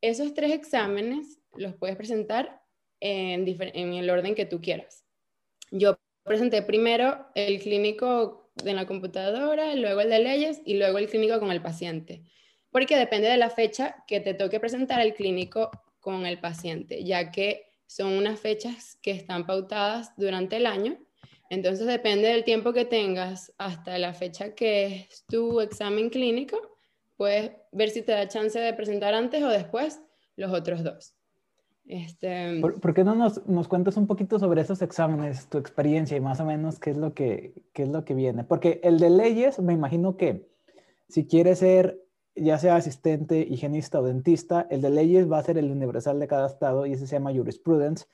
esos 0.00 0.34
tres 0.34 0.52
exámenes 0.52 1.40
los 1.56 1.74
puedes 1.74 1.96
presentar 1.96 2.62
en, 3.00 3.48
el 3.48 4.10
orden 4.10 4.34
que 4.34 4.44
tú 4.44 4.60
quieras. 4.60 5.04
Yo 5.70 5.98
presenté 6.22 6.62
primero 6.62 7.26
el 7.34 7.60
clínico 7.60 8.52
en 8.64 8.76
la 8.76 8.86
computadora, 8.86 9.74
luego 9.74 10.00
el 10.00 10.10
de 10.10 10.18
leyes 10.18 10.60
y 10.64 10.76
luego 10.76 10.98
el 10.98 11.08
clínico 11.08 11.40
con 11.40 11.50
el 11.50 11.62
paciente. 11.62 12.22
Porque 12.70 12.96
depende 12.96 13.28
de 13.28 13.38
la 13.38 13.50
fecha 13.50 14.04
que 14.06 14.20
te 14.20 14.34
toque 14.34 14.60
presentar 14.60 15.00
el 15.00 15.14
clínico 15.14 15.70
con 16.00 16.26
el 16.26 16.38
paciente, 16.38 17.02
ya 17.04 17.30
que 17.30 17.64
son 17.86 18.12
unas 18.12 18.38
fechas 18.38 18.98
que 19.00 19.12
están 19.12 19.46
pautadas 19.46 20.12
durante 20.16 20.56
el 20.56 20.66
año. 20.66 20.98
Entonces 21.48 21.86
depende 21.86 22.28
del 22.28 22.44
tiempo 22.44 22.74
que 22.74 22.84
tengas 22.84 23.54
hasta 23.56 23.96
la 23.98 24.12
fecha 24.12 24.54
que 24.54 25.06
es 25.10 25.24
tu 25.26 25.60
examen 25.62 26.10
clínico, 26.10 26.77
puedes 27.18 27.52
ver 27.72 27.90
si 27.90 28.00
te 28.00 28.12
da 28.12 28.28
chance 28.28 28.58
de 28.58 28.72
presentar 28.72 29.12
antes 29.12 29.42
o 29.42 29.48
después 29.48 30.00
los 30.36 30.52
otros 30.52 30.82
dos. 30.82 31.14
Este... 31.84 32.60
¿Por, 32.60 32.94
qué 32.94 33.02
no 33.02 33.14
nos, 33.14 33.46
nos, 33.46 33.66
cuentas 33.66 33.96
un 33.96 34.06
poquito 34.06 34.38
sobre 34.38 34.60
esos 34.60 34.80
exámenes, 34.82 35.48
tu 35.48 35.58
experiencia 35.58 36.16
y 36.16 36.20
más 36.20 36.38
o 36.40 36.44
menos 36.44 36.78
qué 36.78 36.90
es 36.90 36.96
lo 36.96 37.14
que, 37.14 37.54
qué 37.72 37.82
es 37.82 37.88
lo 37.88 38.04
que 38.04 38.14
viene? 38.14 38.44
Porque 38.44 38.80
el 38.84 38.98
de 38.98 39.10
leyes, 39.10 39.58
me 39.58 39.72
imagino 39.72 40.16
que 40.16 40.48
si 41.08 41.26
quieres 41.26 41.58
ser 41.58 41.98
ya 42.36 42.56
sea 42.58 42.76
asistente, 42.76 43.40
higienista 43.40 44.00
o 44.00 44.04
dentista, 44.04 44.66
el 44.70 44.80
de 44.80 44.90
leyes 44.90 45.30
va 45.30 45.38
a 45.38 45.42
ser 45.42 45.58
el 45.58 45.72
universal 45.72 46.20
de 46.20 46.28
cada 46.28 46.46
estado 46.46 46.86
y 46.86 46.92
ese 46.92 47.06
se 47.06 47.16
llama 47.16 47.32
jurisprudence. 47.34 48.06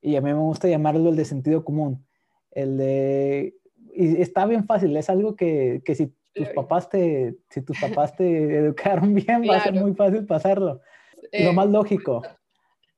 Y 0.00 0.14
a 0.14 0.20
mí 0.20 0.32
me 0.32 0.38
gusta 0.38 0.68
llamarlo 0.68 1.10
el 1.10 1.16
de 1.16 1.24
sentido 1.24 1.64
común. 1.64 2.06
El 2.52 2.76
de... 2.76 3.56
Y 3.94 4.20
está 4.20 4.46
bien 4.46 4.64
fácil, 4.66 4.96
es 4.96 5.10
algo 5.10 5.34
que, 5.34 5.82
que 5.84 5.94
si 5.94 6.14
tus 6.34 6.48
papás 6.50 6.88
te, 6.88 7.36
si 7.50 7.62
tus 7.62 7.78
papás 7.80 8.16
te 8.16 8.56
educaron 8.58 9.14
bien, 9.14 9.42
va 9.48 9.56
a 9.56 9.62
ser 9.62 9.74
muy 9.74 9.94
fácil 9.94 10.26
pasarlo. 10.26 10.80
lo 11.32 11.50
eh, 11.50 11.52
más 11.52 11.68
lógico. 11.68 12.22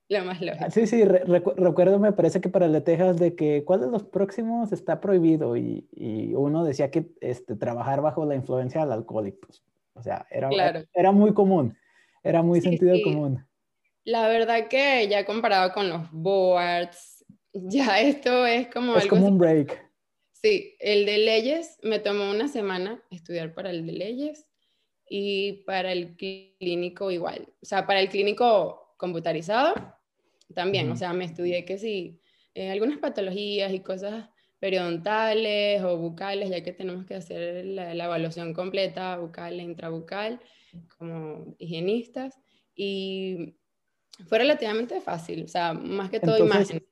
Lo 0.09 0.25
más 0.25 0.41
lógico. 0.41 0.71
Sí, 0.71 0.87
sí, 0.87 1.05
recuerdo, 1.05 1.99
me 1.99 2.13
parece 2.13 2.41
que 2.41 2.49
para 2.49 2.67
el 2.67 2.73
de 2.73 2.81
Texas, 2.81 3.19
de 3.19 3.35
que 3.35 3.65
cuál 3.65 3.81
de 3.81 3.89
los 3.89 4.05
próximos 4.05 4.73
está 4.73 5.01
prohibido 5.01 5.57
y, 5.57 5.89
y 5.93 6.35
uno 6.35 6.65
decía 6.65 6.91
que 6.91 7.09
este, 7.21 7.57
trabajar 7.57 8.01
bajo 8.03 8.25
la 8.25 8.35
influencia 8.35 8.83
del 8.83 8.93
alcohol 8.93 9.29
y 9.29 9.33
pues 9.33 9.65
o 9.95 10.03
sea, 10.03 10.27
era, 10.31 10.51
era 10.93 11.13
muy 11.13 11.33
común, 11.33 11.77
era 12.23 12.43
muy 12.43 12.61
sentido 12.61 12.97
común. 13.03 13.47
La 14.05 14.29
verdad 14.29 14.69
que 14.69 15.09
ya 15.09 15.25
comparado 15.25 15.73
con 15.73 15.89
los 15.89 16.11
boards, 16.11 17.25
ya 17.53 18.01
esto 18.01 18.45
es 18.45 18.69
como... 18.69 18.97
Es 18.97 19.07
como 19.07 19.29
un 19.29 19.39
break. 19.39 19.84
Sí, 20.45 20.77
el 20.79 21.07
de 21.07 21.17
leyes 21.17 21.79
me 21.83 22.01
tomó 22.01 22.31
una 22.31 22.49
semana 22.49 23.03
estudiar 23.11 23.55
para 23.55 23.71
el 23.71 23.87
de 23.87 23.93
leyes 23.93 24.47
y 25.09 25.65
para 25.65 25.91
el 25.91 26.17
clínico 26.17 27.11
igual. 27.11 27.49
O 27.63 27.65
sea, 27.65 27.87
para 27.87 28.01
el 28.01 28.11
clínico 28.11 28.95
computarizado 28.99 29.73
también. 30.55 30.91
O 30.91 30.97
sea, 30.97 31.15
me 31.15 31.25
estudié 31.25 31.65
que 31.65 31.79
sí, 31.79 32.21
eh, 32.53 32.71
algunas 32.71 32.99
patologías 32.99 33.73
y 33.73 33.81
cosas 33.81 34.29
periodontales 34.59 35.83
o 35.83 35.97
bucales, 35.97 36.51
ya 36.51 36.63
que 36.63 36.75
tenemos 36.75 37.07
que 37.07 37.15
hacer 37.15 37.65
la, 37.65 37.95
evaluación 37.95 38.53
completa, 38.53 39.17
bucal 39.17 39.59
e 39.59 39.63
intrabucal, 39.63 40.43
como 40.99 41.57
higienistas. 41.59 42.39
Y 42.75 43.57
fue 44.29 44.37
relativamente 44.37 45.01
fácil, 45.01 45.45
o 45.45 45.49
sea, 45.49 45.73
más 45.73 46.11
que 46.11 46.21
todo 46.21 46.37
imagen. 46.37 46.85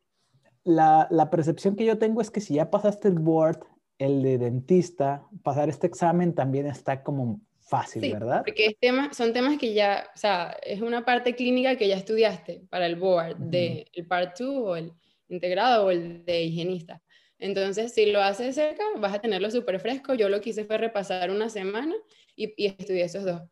La, 0.65 1.09
la 1.11 1.31
percepción 1.31 1.77
que 1.77 1.85
yo 1.85 1.99
tengo 1.99 2.21
es 2.21 2.31
que 2.31 2.41
si 2.41 2.55
ya 2.55 2.71
pasaste 2.71 3.09
el 3.09 3.19
board, 3.19 3.61
el 3.99 4.23
de 4.23 4.39
dentista, 4.39 5.27
pasar 5.43 5.69
este 5.69 5.87
examen 5.87 6.35
también 6.35 6.67
está 6.67 7.03
como 7.03 7.41
fácil, 7.61 8.03
sí, 8.03 8.13
¿verdad? 8.13 8.43
Porque 8.45 8.67
es 8.67 8.79
tema, 8.79 9.13
son 9.13 9.33
temas 9.33 9.59
que 9.59 9.73
ya, 9.73 10.09
o 10.15 10.19
sea, 10.19 10.57
es 10.63 10.81
una 10.81 11.05
parte 11.05 11.35
clínica 11.35 11.77
que 11.77 11.89
ya 11.89 11.97
estudiaste 11.97 12.63
para 12.69 12.87
el 12.87 12.97
board, 12.97 13.37
de 13.37 13.87
el 13.93 14.07
part 14.07 14.39
2 14.39 14.49
o 14.57 14.77
el 14.77 14.93
integrado 15.29 15.87
o 15.87 15.91
el 15.91 16.25
de 16.25 16.43
higienista. 16.43 17.03
Entonces, 17.39 17.93
si 17.93 18.07
lo 18.07 18.21
haces 18.21 18.55
cerca, 18.55 18.85
vas 18.99 19.15
a 19.15 19.21
tenerlo 19.21 19.51
súper 19.51 19.81
fresco. 19.81 20.15
Yo 20.15 20.29
lo 20.29 20.41
que 20.41 20.51
hice 20.51 20.65
fue 20.65 20.79
repasar 20.79 21.31
una 21.31 21.49
semana 21.49 21.95
y, 22.37 22.53
y 22.57 22.67
estudié 22.67 23.05
esos 23.05 23.25
dos. 23.25 23.43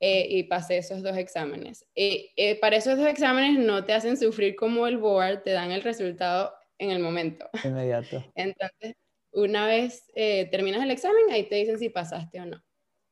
Eh, 0.00 0.26
y 0.28 0.42
pasé 0.44 0.78
esos 0.78 1.02
dos 1.02 1.16
exámenes. 1.16 1.86
Eh, 1.94 2.30
eh, 2.36 2.60
para 2.60 2.76
esos 2.76 2.98
dos 2.98 3.06
exámenes 3.06 3.58
no 3.58 3.84
te 3.84 3.94
hacen 3.94 4.16
sufrir 4.16 4.54
como 4.54 4.86
el 4.86 4.98
board, 4.98 5.42
te 5.42 5.52
dan 5.52 5.72
el 5.72 5.82
resultado 5.82 6.52
en 6.78 6.90
el 6.90 6.98
momento. 6.98 7.48
Inmediato. 7.64 8.24
Entonces, 8.34 8.94
una 9.32 9.66
vez 9.66 10.10
terminas 10.14 10.82
el 10.82 10.90
examen, 10.90 11.30
ahí 11.30 11.44
te 11.44 11.56
dicen 11.56 11.78
si 11.78 11.88
pasaste 11.88 12.40
o 12.40 12.46
no. 12.46 12.62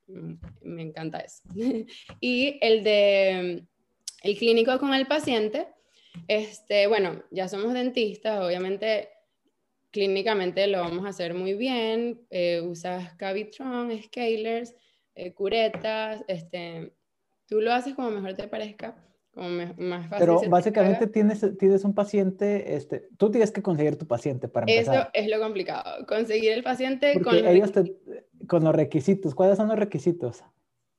Mm, 0.07 0.35
me 0.63 0.83
encanta 0.83 1.21
eso. 1.21 1.43
y 2.21 2.59
el 2.61 2.85
de 2.85 3.65
el 4.23 4.39
clínico 4.39 4.79
con 4.79 4.95
el 4.95 5.07
paciente, 5.07 5.69
este, 6.29 6.87
bueno, 6.87 7.23
ya 7.31 7.49
somos 7.49 7.75
dentistas, 7.75 8.41
obviamente 8.41 9.11
clínicamente 9.95 10.67
lo 10.67 10.81
vamos 10.81 11.05
a 11.07 11.11
hacer 11.11 11.35
muy 11.35 11.55
bien. 11.55 12.27
Eh, 12.31 12.61
usas 12.61 13.15
Cavitron, 13.15 13.91
Scalers, 14.03 14.75
eh, 15.15 15.33
curetas, 15.33 16.25
este, 16.29 16.93
tú 17.47 17.61
lo 17.61 17.73
haces 17.73 17.95
como 17.95 18.11
mejor 18.11 18.35
te 18.35 18.49
parezca, 18.49 18.97
como 19.33 19.49
más 19.49 20.09
fácil. 20.09 20.19
Pero 20.19 20.41
básicamente 20.49 21.07
tienes, 21.07 21.45
tienes 21.59 21.85
un 21.85 21.95
paciente, 21.95 22.75
este, 22.75 23.09
tú 23.17 23.31
tienes 23.31 23.51
que 23.51 23.63
conseguir 23.63 23.97
tu 23.97 24.07
paciente 24.07 24.49
para 24.49 24.71
empezar. 24.71 24.95
Eso 24.95 25.11
es 25.13 25.29
lo 25.29 25.41
complicado, 25.41 26.07
conseguir 26.07 26.53
el 26.53 26.63
paciente 26.63 27.21
con 27.21 27.43
los, 27.43 27.47
ellos 27.47 27.73
con 28.47 28.65
los 28.65 28.75
requisitos. 28.75 29.35
¿Cuáles 29.35 29.57
son 29.57 29.69
los 29.69 29.79
requisitos? 29.79 30.43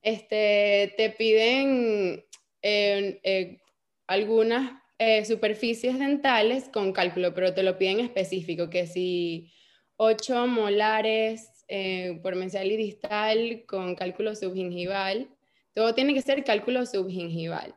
Este, 0.02 0.94
te 0.98 1.10
piden 1.10 2.24
eh, 2.62 3.60
algunas 4.08 4.72
eh, 4.98 5.26
superficies 5.26 6.00
dentales 6.00 6.70
con 6.70 6.94
cálculo, 6.94 7.34
pero 7.34 7.54
te 7.54 7.64
lo 7.64 7.78
piden 7.78 8.00
específico, 8.00 8.70
que 8.70 8.88
si 8.88 9.52
8 9.98 10.48
molares 10.48 11.55
eh, 11.68 12.20
por 12.22 12.36
mesial 12.36 12.72
y 12.72 12.78
distal 12.78 13.64
con 13.68 13.96
cálculo 13.96 14.36
subgingival, 14.36 15.30
todo 15.74 15.94
tiene 15.94 16.14
que 16.14 16.22
ser 16.22 16.44
cálculo 16.44 16.86
subgingival. 16.86 17.76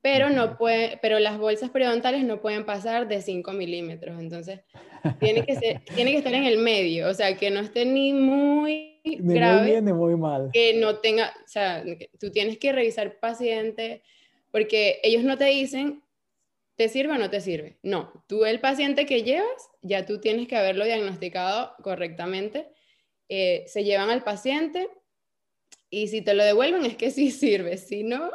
Pero, 0.00 0.30
no 0.30 0.56
puede, 0.56 0.98
pero 1.02 1.18
las 1.18 1.38
bolsas 1.38 1.70
periodontales 1.70 2.24
no 2.24 2.40
pueden 2.40 2.64
pasar 2.64 3.08
de 3.08 3.20
5 3.20 3.52
milímetros, 3.52 4.20
entonces 4.20 4.60
tiene 5.18 5.44
que, 5.44 5.56
ser, 5.56 5.80
tiene 5.94 6.12
que 6.12 6.18
estar 6.18 6.34
en 6.34 6.44
el 6.44 6.58
medio, 6.58 7.08
o 7.08 7.14
sea, 7.14 7.36
que 7.36 7.50
no 7.50 7.60
esté 7.60 7.84
ni 7.84 8.12
muy 8.12 9.00
grave, 9.04 9.62
muy 9.62 9.70
bien 9.70 9.84
ni 9.84 9.92
muy 9.92 10.16
mal. 10.16 10.50
Que 10.52 10.74
no 10.74 10.96
tenga, 10.96 11.32
o 11.44 11.48
sea, 11.48 11.84
tú 12.20 12.30
tienes 12.30 12.58
que 12.58 12.72
revisar 12.72 13.18
paciente, 13.18 14.02
porque 14.52 15.00
ellos 15.02 15.24
no 15.24 15.36
te 15.36 15.46
dicen 15.46 16.02
¿Te 16.78 16.88
sirve 16.88 17.14
o 17.14 17.18
no 17.18 17.28
te 17.28 17.40
sirve? 17.40 17.76
No, 17.82 18.12
tú 18.28 18.44
el 18.44 18.60
paciente 18.60 19.04
que 19.04 19.24
llevas, 19.24 19.68
ya 19.82 20.06
tú 20.06 20.20
tienes 20.20 20.46
que 20.46 20.56
haberlo 20.56 20.84
diagnosticado 20.84 21.72
correctamente. 21.82 22.68
Eh, 23.28 23.64
se 23.66 23.84
llevan 23.84 24.10
al 24.10 24.22
paciente 24.22 24.88
y 25.90 26.08
si 26.08 26.22
te 26.22 26.34
lo 26.34 26.44
devuelven 26.44 26.84
es 26.84 26.96
que 26.96 27.10
sí 27.10 27.30
sirve, 27.30 27.76
si 27.76 28.02
no, 28.02 28.30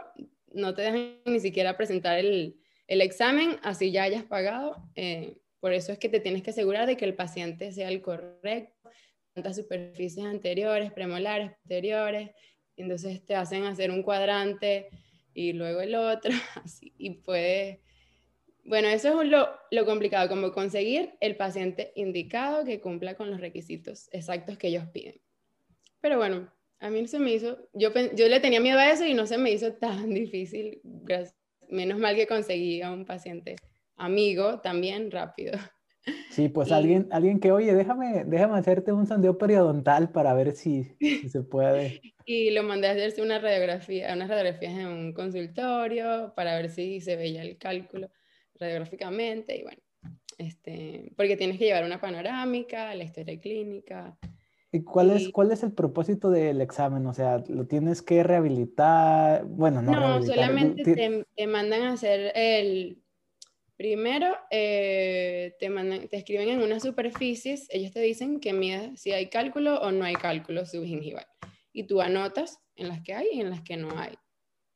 no 0.54 0.74
te 0.74 0.84
dejan 0.84 1.20
ni 1.26 1.40
siquiera 1.40 1.78
presentar 1.78 2.18
el, 2.20 2.60
examen, 2.88 3.58
así 3.64 3.92
ya 3.92 4.04
hayas 4.04 4.24
pagado. 4.24 4.88
Eh, 4.96 5.38
por 5.60 5.74
eso 5.74 5.92
es 5.92 5.98
que 5.98 6.10
te 6.10 6.20
tienes 6.20 6.44
que 6.44 6.52
asegurar 6.52 6.86
de 6.86 6.98
que 6.98 7.06
el 7.06 7.16
paciente 7.16 7.72
sea 7.72 7.90
el 7.90 8.02
correcto, 8.02 8.90
tantas 9.34 9.56
superficies 9.56 10.26
anteriores, 10.26 10.92
premolares, 10.92 11.52
posteriores, 11.54 12.30
entonces 12.76 13.26
te 13.26 13.36
hacen 13.36 13.64
hacer 13.64 13.90
un 13.90 14.04
cuadrante 14.04 14.90
y 15.34 15.54
luego 15.54 15.82
el 15.82 15.96
otro, 15.96 16.32
así, 16.64 16.94
y 16.98 17.12
puedes 17.12 17.80
bueno, 18.66 18.88
eso 18.88 19.22
es 19.22 19.30
lo, 19.30 19.50
lo, 19.72 19.86
complicado, 19.86 20.30
como 20.30 20.52
conseguir 20.52 21.14
el 21.20 21.36
paciente 21.36 21.92
indicado 21.96 22.64
que 22.64 22.80
cumpla 22.80 23.16
con 23.16 23.30
los 23.30 23.42
requisitos 23.42 24.08
exactos 24.12 24.58
que 24.58 24.68
ellos 24.68 24.86
piden. 24.94 25.20
Pero 26.00 26.18
bueno, 26.18 26.50
a 26.80 26.90
mí 26.90 27.08
se 27.08 27.20
me 27.20 27.34
hizo, 27.34 27.58
yo, 27.74 27.92
yo 28.16 28.28
le 28.28 28.40
tenía 28.40 28.60
miedo 28.60 28.80
a 28.80 28.90
eso 28.92 29.06
y 29.06 29.14
no 29.14 29.26
se 29.26 29.38
me 29.38 29.52
hizo 29.52 29.74
tan 29.74 30.10
difícil. 30.14 30.82
Menos 31.70 32.00
mal 32.00 32.16
que 32.16 32.28
conseguí 32.28 32.82
a 32.82 32.92
un 32.92 33.06
paciente 33.06 33.56
amigo 33.98 34.60
también 34.62 35.12
rápido. 35.12 35.54
Sí, 36.30 36.50
pues 36.50 36.72
alguien, 36.72 37.08
alguien 37.12 37.40
que, 37.40 37.52
oye, 37.52 37.74
déjame, 37.74 38.26
déjame 38.26 38.58
hacerte 38.58 38.92
un 38.92 39.08
sondeo 39.08 39.38
periodontal 39.38 40.12
para 40.12 40.34
ver 40.34 40.54
si, 40.54 40.96
se 41.30 41.42
puede. 41.42 42.02
Y 42.26 42.52
lo 42.52 42.64
mandé 42.64 42.88
a 42.88 42.92
hacerse 42.92 43.22
una 43.22 43.38
radiografía, 43.38 44.14
unas 44.14 44.30
radiografías 44.30 44.74
en 44.76 44.88
un 44.88 45.14
consultorio 45.14 46.32
para 46.38 46.56
ver 46.56 46.70
si 46.70 47.02
se 47.02 47.18
veía 47.18 47.42
el 47.42 47.58
cálculo 47.58 48.10
radiográficamente 48.64 49.58
y 49.58 49.64
bueno, 49.64 49.82
este, 50.38 51.12
porque 51.16 51.38
tienes 51.38 51.58
que 51.58 51.66
llevar 51.66 51.84
una 51.84 52.02
panorámica, 52.02 52.96
la 52.96 53.04
historia 53.04 53.40
clínica. 53.40 54.18
¿Y 54.72 54.84
cuál, 54.84 55.12
Es, 55.12 55.30
cuál 55.30 55.52
es 55.52 55.62
el 55.64 55.72
propósito 55.72 56.32
del 56.32 56.60
examen? 56.62 57.06
O 57.06 57.14
sea, 57.14 57.44
¿lo 57.48 57.68
tienes 57.68 58.02
que 58.02 58.24
rehabilitar? 58.24 59.46
Bueno, 59.46 59.82
no. 59.82 59.92
No, 59.92 60.24
solamente 60.24 60.84
te, 60.84 61.26
te, 61.36 61.48
mandan 61.48 61.84
a 61.84 61.94
hacer 61.94 62.32
el... 62.36 63.00
Primero, 63.76 64.28
eh, 64.50 65.56
te, 65.60 65.70
mandan, 65.70 66.08
te 66.08 66.18
escriben 66.18 66.48
en 66.48 66.62
unas 66.62 66.84
superficies, 66.84 67.68
ellos 67.70 67.92
te 67.92 68.00
dicen 68.00 68.40
que 68.40 68.54
midas 68.54 69.00
si 69.00 69.12
hay 69.12 69.30
cálculo 69.30 69.82
o 69.82 69.92
no 69.92 70.06
hay 70.06 70.14
cálculo 70.14 70.66
subgingival. 70.66 71.26
Y 71.74 71.84
tú 71.84 72.00
anotas 72.00 72.60
en 72.76 72.88
las 72.88 73.02
que 73.02 73.14
hay 73.14 73.28
y 73.34 73.42
en 73.42 73.50
las 73.50 73.62
que 73.62 73.76
no 73.78 73.90
hay. 73.98 74.16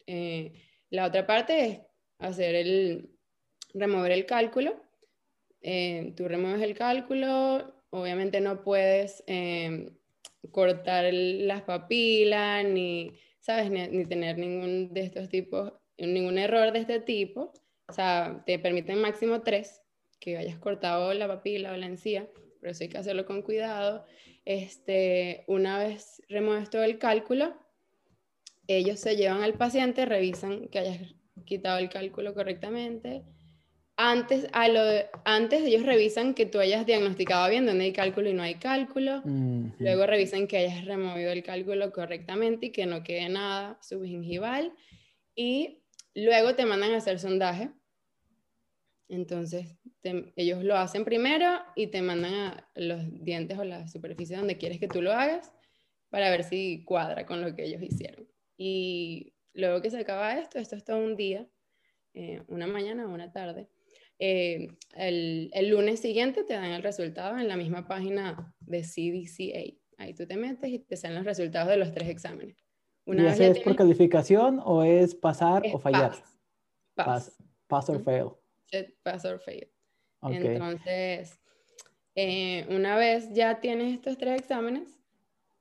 Eh, 0.08 0.52
la 0.90 1.06
otra 1.06 1.26
parte 1.26 1.66
es 1.66 1.80
hacer 2.20 2.56
el, 2.56 3.17
remover 3.78 4.12
el 4.12 4.26
cálculo. 4.26 4.76
Eh, 5.62 6.14
tú 6.16 6.28
remueves 6.28 6.62
el 6.62 6.76
cálculo, 6.76 7.74
obviamente 7.90 8.42
no 8.42 8.64
puedes 8.64 9.24
eh, 9.28 9.92
cortar 10.52 11.12
las 11.14 11.64
papilas, 11.64 12.66
ni, 12.66 13.18
¿sabes? 13.40 13.70
Ni, 13.70 14.06
tener 14.06 14.38
ningún 14.38 14.94
de 14.94 15.02
estos 15.02 15.30
tipos, 15.30 15.74
ningún 15.98 16.38
error 16.38 16.72
de 16.72 16.80
este 16.80 17.00
tipo. 17.00 17.54
O 17.88 17.94
sea, 17.94 18.44
te 18.46 18.60
permiten 18.60 19.02
máximo 19.02 19.42
tres, 19.42 19.82
que 20.20 20.38
hayas 20.38 20.58
cortado 20.58 21.14
la 21.14 21.28
papila 21.28 21.74
o 21.74 21.78
la 21.78 21.86
encía, 21.86 22.28
pero 22.60 22.72
eso 22.72 22.84
hay 22.84 22.90
que 22.90 22.98
hacerlo 22.98 23.26
con 23.26 23.42
cuidado. 23.42 24.06
Este, 24.46 25.44
una 25.48 25.78
vez 25.78 26.22
remueves 26.30 26.70
todo 26.70 26.84
el 26.84 26.98
cálculo, 27.00 27.58
ellos 28.68 29.00
se 29.00 29.16
llevan 29.16 29.42
al 29.44 29.54
paciente, 29.54 30.06
revisan 30.06 30.68
que 30.68 30.80
hayas 30.80 31.16
quitado 31.46 31.80
el 31.80 31.90
cálculo 31.90 32.34
correctamente, 32.34 33.24
antes, 33.98 34.48
a 34.54 34.68
lo 34.68 34.82
antes 35.26 35.64
ellos 35.64 35.84
revisan 35.84 36.36
que 36.36 36.46
tú 36.46 36.60
hayas 36.60 36.86
diagnosticado 36.86 37.50
bien 37.50 37.66
dónde 37.66 37.86
hay 37.86 37.94
cálculo 37.94 38.30
y 38.30 38.34
no 38.34 38.44
hay 38.44 38.56
cálculo. 38.56 39.24
Luego 39.26 40.06
revisan 40.06 40.48
que 40.48 40.58
hayas 40.58 40.86
removido 40.86 41.32
el 41.32 41.42
cálculo 41.42 41.92
correctamente 41.92 42.68
y 42.68 42.72
que 42.72 42.86
no 42.86 43.04
quede 43.04 43.28
nada 43.28 43.80
subgingival. 43.82 44.72
Y 45.36 45.82
luego 46.14 46.54
te 46.54 46.66
mandan 46.66 46.94
a 46.94 46.98
hacer 46.98 47.18
sondaje. 47.18 47.72
Entonces, 49.10 49.76
ellos 50.36 50.64
lo 50.64 50.78
hacen 50.78 51.04
primero 51.04 51.60
y 51.76 51.88
te 51.88 52.04
mandan 52.04 52.34
a 52.34 52.70
los 52.76 53.02
dientes 53.24 53.58
o 53.58 53.64
la 53.64 53.88
superficie 53.88 54.38
donde 54.38 54.58
quieres 54.58 54.80
que 54.80 54.88
tú 54.88 55.02
lo 55.02 55.12
hagas 55.12 55.52
para 56.10 56.30
ver 56.30 56.44
si 56.44 56.84
cuadra 56.84 57.26
con 57.26 57.42
lo 57.42 57.56
que 57.56 57.66
ellos 57.66 57.82
hicieron. 57.82 58.28
Y 58.58 59.34
luego 59.54 59.82
que 59.82 59.90
se 59.90 60.00
acaba 60.00 60.38
esto, 60.38 60.60
esto 60.60 60.76
es 60.76 60.84
todo 60.84 61.00
un 61.00 61.16
día, 61.16 61.48
eh, 62.14 62.44
una 62.48 62.68
mañana 62.68 63.08
o 63.08 63.10
una 63.14 63.32
tarde 63.32 63.70
eh, 64.20 64.70
el, 64.96 65.52
el, 65.54 65.70
lunes 65.70 66.00
siguiente 66.00 66.44
te 66.44 66.54
dan 66.54 66.72
el 66.72 66.84
resultado 66.84 67.38
en 67.38 67.48
la 67.48 67.56
misma 67.56 67.88
página 67.88 68.54
de 68.62 68.82
CDCA. 68.82 69.78
Ahí 69.98 70.14
tú 70.14 70.26
te 70.26 70.38
metes 70.38 70.72
y 70.72 70.80
te 70.80 70.98
salen 70.98 71.18
los 71.18 71.26
resultados 71.26 71.70
de 71.70 71.78
los 71.78 71.92
tres 71.92 72.10
exámenes. 72.10 72.58
Una 73.06 73.36
¿Y 73.36 73.44
es 73.44 73.60
por 73.60 73.76
calificación 73.76 74.60
o 74.64 74.84
es 74.84 75.16
pasar 75.16 75.64
o 75.72 75.80
fallar? 75.80 76.12
Pass. 76.94 77.38
Pass, 77.68 77.90
or 77.90 78.04
fail. 78.04 78.32
Pass 79.04 79.26
or 79.26 79.40
fail. 79.40 79.70
Entonces, 80.22 81.40
eh, 82.16 82.66
una 82.70 82.98
vez 82.98 83.32
ya 83.34 83.60
tienes 83.60 83.94
estos 83.94 84.18
tres 84.18 84.42
exámenes, 84.42 85.00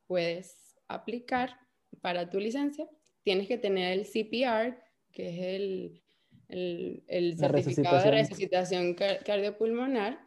puedes 0.06 0.76
aplicar 0.88 1.58
para 2.00 2.30
tu 2.30 2.38
licencia. 2.40 2.88
Tienes 3.22 3.48
que 3.48 3.58
tener 3.58 3.92
el 3.92 4.06
CPR, 4.06 4.82
que 5.12 5.28
es 5.28 5.38
el 5.38 6.02
el, 6.49 7.35
certificado 7.37 8.03
de 8.03 8.11
resucitación 8.11 8.95
cardiopulmonar 8.95 10.19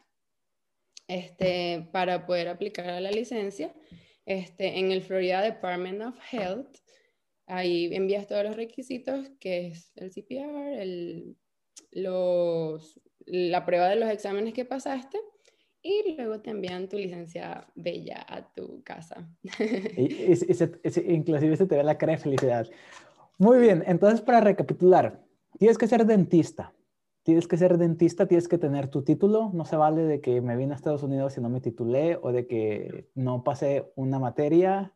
este, 1.07 1.89
para 1.91 2.25
poder 2.25 2.49
aplicar 2.49 2.89
a 2.89 3.01
la 3.01 3.11
licencia. 3.11 3.73
Este, 4.25 4.77
en 4.77 4.91
el 4.91 5.01
Florida 5.01 5.41
Department 5.41 6.01
of 6.03 6.15
Health, 6.31 6.77
ahí 7.47 7.89
envías 7.95 8.27
todos 8.27 8.43
los 8.43 8.55
requisitos, 8.55 9.27
que 9.39 9.67
es 9.67 9.91
el 9.95 10.11
CPR, 10.11 10.79
el, 10.79 11.35
los, 11.91 13.01
la 13.25 13.65
prueba 13.65 13.89
de 13.89 13.95
los 13.95 14.09
exámenes 14.09 14.53
que 14.53 14.65
pasaste, 14.65 15.17
y 15.81 16.15
luego 16.15 16.41
te 16.41 16.51
envían 16.51 16.89
tu 16.89 16.97
licencia 16.97 17.65
bella 17.73 18.25
a 18.27 18.53
tu 18.53 18.83
casa. 18.83 19.27
Y, 19.97 21.13
inclusive 21.13 21.57
se 21.57 21.65
te 21.65 21.75
ve 21.75 21.83
la 21.83 21.97
cara 21.97 22.13
de 22.13 22.17
felicidad. 22.19 22.67
Muy 23.37 23.59
bien, 23.59 23.83
entonces 23.87 24.21
para 24.21 24.41
recapitular, 24.41 25.25
Tienes 25.59 25.77
que 25.77 25.87
ser 25.87 26.05
dentista. 26.05 26.73
Tienes 27.23 27.45
que 27.45 27.57
ser 27.57 27.77
dentista, 27.77 28.25
tienes 28.27 28.47
que 28.47 28.57
tener 28.57 28.87
tu 28.87 29.03
título. 29.03 29.51
No 29.53 29.65
se 29.65 29.75
vale 29.75 30.03
de 30.03 30.21
que 30.21 30.39
me 30.39 30.55
vine 30.55 30.71
a 30.71 30.77
Estados 30.77 31.03
Unidos 31.03 31.37
y 31.37 31.41
no 31.41 31.49
me 31.49 31.59
titulé 31.59 32.17
o 32.21 32.31
de 32.31 32.47
que 32.47 33.09
no 33.13 33.43
pasé 33.43 33.91
una 33.97 34.19
materia. 34.19 34.93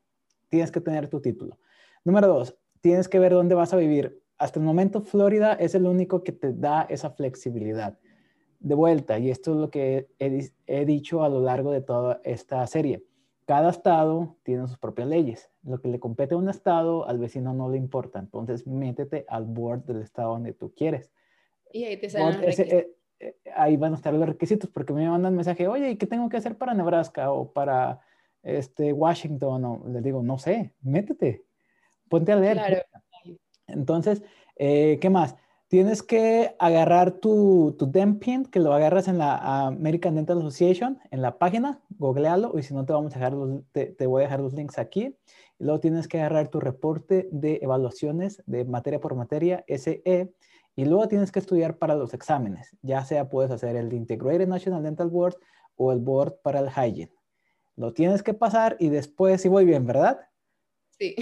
Tienes 0.47 0.71
que 0.71 0.79
tener 0.79 1.09
tu 1.09 1.19
título. 1.19 1.59
Número 2.05 2.29
dos, 2.29 2.57
tienes 2.79 3.09
que 3.09 3.19
ver 3.19 3.33
dónde 3.33 3.55
vas 3.55 3.73
a 3.73 3.77
vivir. 3.77 4.23
Hasta 4.37 4.59
el 4.59 4.65
momento, 4.65 5.01
Florida 5.01 5.51
es 5.51 5.75
el 5.75 5.85
único 5.85 6.23
que 6.23 6.31
te 6.31 6.53
da 6.53 6.83
esa 6.83 7.09
flexibilidad. 7.09 7.99
De 8.61 8.75
vuelta, 8.75 9.19
y 9.19 9.31
esto 9.31 9.51
es 9.51 9.57
lo 9.57 9.69
que 9.69 10.07
he, 10.17 10.49
he 10.67 10.85
dicho 10.85 11.25
a 11.25 11.29
lo 11.29 11.41
largo 11.41 11.71
de 11.71 11.81
toda 11.81 12.21
esta 12.23 12.65
serie 12.67 13.03
cada 13.45 13.69
estado 13.69 14.35
tiene 14.43 14.67
sus 14.67 14.77
propias 14.77 15.07
leyes. 15.07 15.49
Lo 15.63 15.81
que 15.81 15.87
le 15.87 15.99
compete 15.99 16.35
a 16.35 16.37
un 16.37 16.49
estado, 16.49 17.07
al 17.07 17.19
vecino 17.19 17.53
no 17.53 17.69
le 17.69 17.77
importa. 17.77 18.19
Entonces, 18.19 18.67
métete 18.67 19.25
al 19.27 19.45
board 19.45 19.85
del 19.85 20.01
estado 20.01 20.31
donde 20.31 20.53
tú 20.53 20.73
quieres. 20.75 21.11
Y 21.71 21.85
ahí 21.85 21.97
te 21.97 22.09
salen 22.09 22.43
eh, 22.43 22.93
eh, 23.19 23.35
ahí 23.55 23.77
van 23.77 23.93
a 23.93 23.95
estar 23.95 24.13
los 24.13 24.27
requisitos, 24.27 24.69
porque 24.69 24.93
me 24.93 25.07
mandan 25.07 25.35
mensaje, 25.35 25.67
oye, 25.67 25.97
qué 25.97 26.07
tengo 26.07 26.29
que 26.29 26.37
hacer 26.37 26.57
para 26.57 26.73
Nebraska 26.73 27.31
o 27.31 27.51
para 27.51 28.01
este, 28.43 28.93
Washington? 28.93 29.65
O, 29.65 29.83
les 29.87 30.03
digo, 30.03 30.21
no 30.21 30.37
sé, 30.37 30.73
métete, 30.81 31.43
ponte 32.09 32.31
a 32.31 32.35
leer. 32.35 32.57
Claro. 32.57 32.77
Entonces, 33.67 34.23
eh, 34.57 34.99
¿qué 35.01 35.09
más? 35.09 35.35
Tienes 35.67 36.03
que 36.03 36.55
agarrar 36.59 37.13
tu, 37.13 37.75
tu 37.79 37.89
DEMPIN, 37.89 38.45
que 38.45 38.59
lo 38.59 38.73
agarras 38.73 39.07
en 39.07 39.17
la 39.17 39.65
American 39.65 40.15
Dental 40.15 40.37
Association, 40.37 40.99
en 41.09 41.21
la 41.21 41.39
página, 41.39 41.79
googlealo, 41.97 42.57
y 42.57 42.63
si 42.63 42.73
no 42.73 42.85
te 42.85 42.93
vamos 42.93 43.15
a 43.15 43.19
dejar 43.19 43.35
te, 43.71 44.07
voy 44.07 44.21
a 44.21 44.25
dejar 44.25 44.39
los 44.39 44.53
links 44.53 44.77
aquí. 44.77 45.17
Y 45.59 45.63
luego 45.63 45.79
tienes 45.79 46.07
que 46.07 46.19
agarrar 46.19 46.49
tu 46.49 46.59
reporte 46.59 47.29
de 47.31 47.59
evaluaciones 47.61 48.41
de 48.45 48.65
materia 48.65 48.99
por 48.99 49.15
materia, 49.15 49.63
SE, 49.67 50.33
y 50.75 50.85
luego 50.85 51.07
tienes 51.07 51.31
que 51.31 51.39
estudiar 51.39 51.77
para 51.77 51.95
los 51.95 52.13
exámenes. 52.13 52.75
Ya 52.81 53.05
sea 53.05 53.29
puedes 53.29 53.51
hacer 53.51 53.75
el 53.75 53.93
Integrated 53.93 54.47
National 54.47 54.83
Dental 54.83 55.09
Board 55.09 55.35
o 55.75 55.91
el 55.91 55.99
Board 55.99 56.39
para 56.41 56.59
el 56.59 56.69
Hygiene. 56.69 57.13
Lo 57.75 57.93
tienes 57.93 58.23
que 58.23 58.33
pasar 58.33 58.75
y 58.79 58.89
después, 58.89 59.41
si 59.41 59.49
voy 59.49 59.65
bien, 59.65 59.85
¿verdad? 59.85 60.19
Sí. 60.89 61.15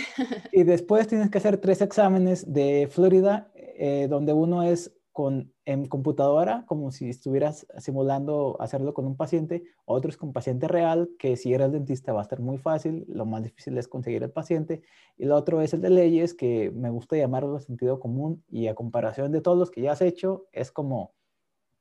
y 0.51 0.63
después 0.63 1.07
tienes 1.07 1.29
que 1.29 1.37
hacer 1.37 1.57
tres 1.57 1.81
exámenes 1.81 2.51
de 2.51 2.87
Florida 2.91 3.51
eh, 3.55 4.07
donde 4.09 4.33
uno 4.33 4.63
es 4.63 4.93
con, 5.11 5.53
en 5.65 5.87
computadora, 5.87 6.63
como 6.67 6.91
si 6.91 7.09
estuvieras 7.09 7.67
simulando 7.77 8.55
hacerlo 8.59 8.93
con 8.93 9.05
un 9.05 9.17
paciente, 9.17 9.63
otro 9.85 10.09
es 10.09 10.17
con 10.17 10.31
paciente 10.31 10.67
real, 10.67 11.09
que 11.19 11.35
si 11.35 11.53
eres 11.53 11.71
dentista 11.71 12.13
va 12.13 12.21
a 12.21 12.23
estar 12.23 12.39
muy 12.39 12.57
fácil, 12.57 13.05
lo 13.09 13.25
más 13.25 13.43
difícil 13.43 13.77
es 13.77 13.87
conseguir 13.87 14.23
el 14.23 14.31
paciente, 14.31 14.81
y 15.17 15.23
el 15.23 15.31
otro 15.31 15.61
es 15.61 15.73
el 15.73 15.81
de 15.81 15.89
leyes, 15.89 16.33
que 16.33 16.71
me 16.71 16.89
gusta 16.89 17.17
llamarlo 17.17 17.59
sentido 17.59 17.99
común, 17.99 18.43
y 18.49 18.67
a 18.67 18.75
comparación 18.75 19.31
de 19.31 19.41
todos 19.41 19.57
los 19.57 19.69
que 19.69 19.81
ya 19.81 19.91
has 19.91 20.01
hecho, 20.01 20.47
es 20.53 20.71
como, 20.71 21.13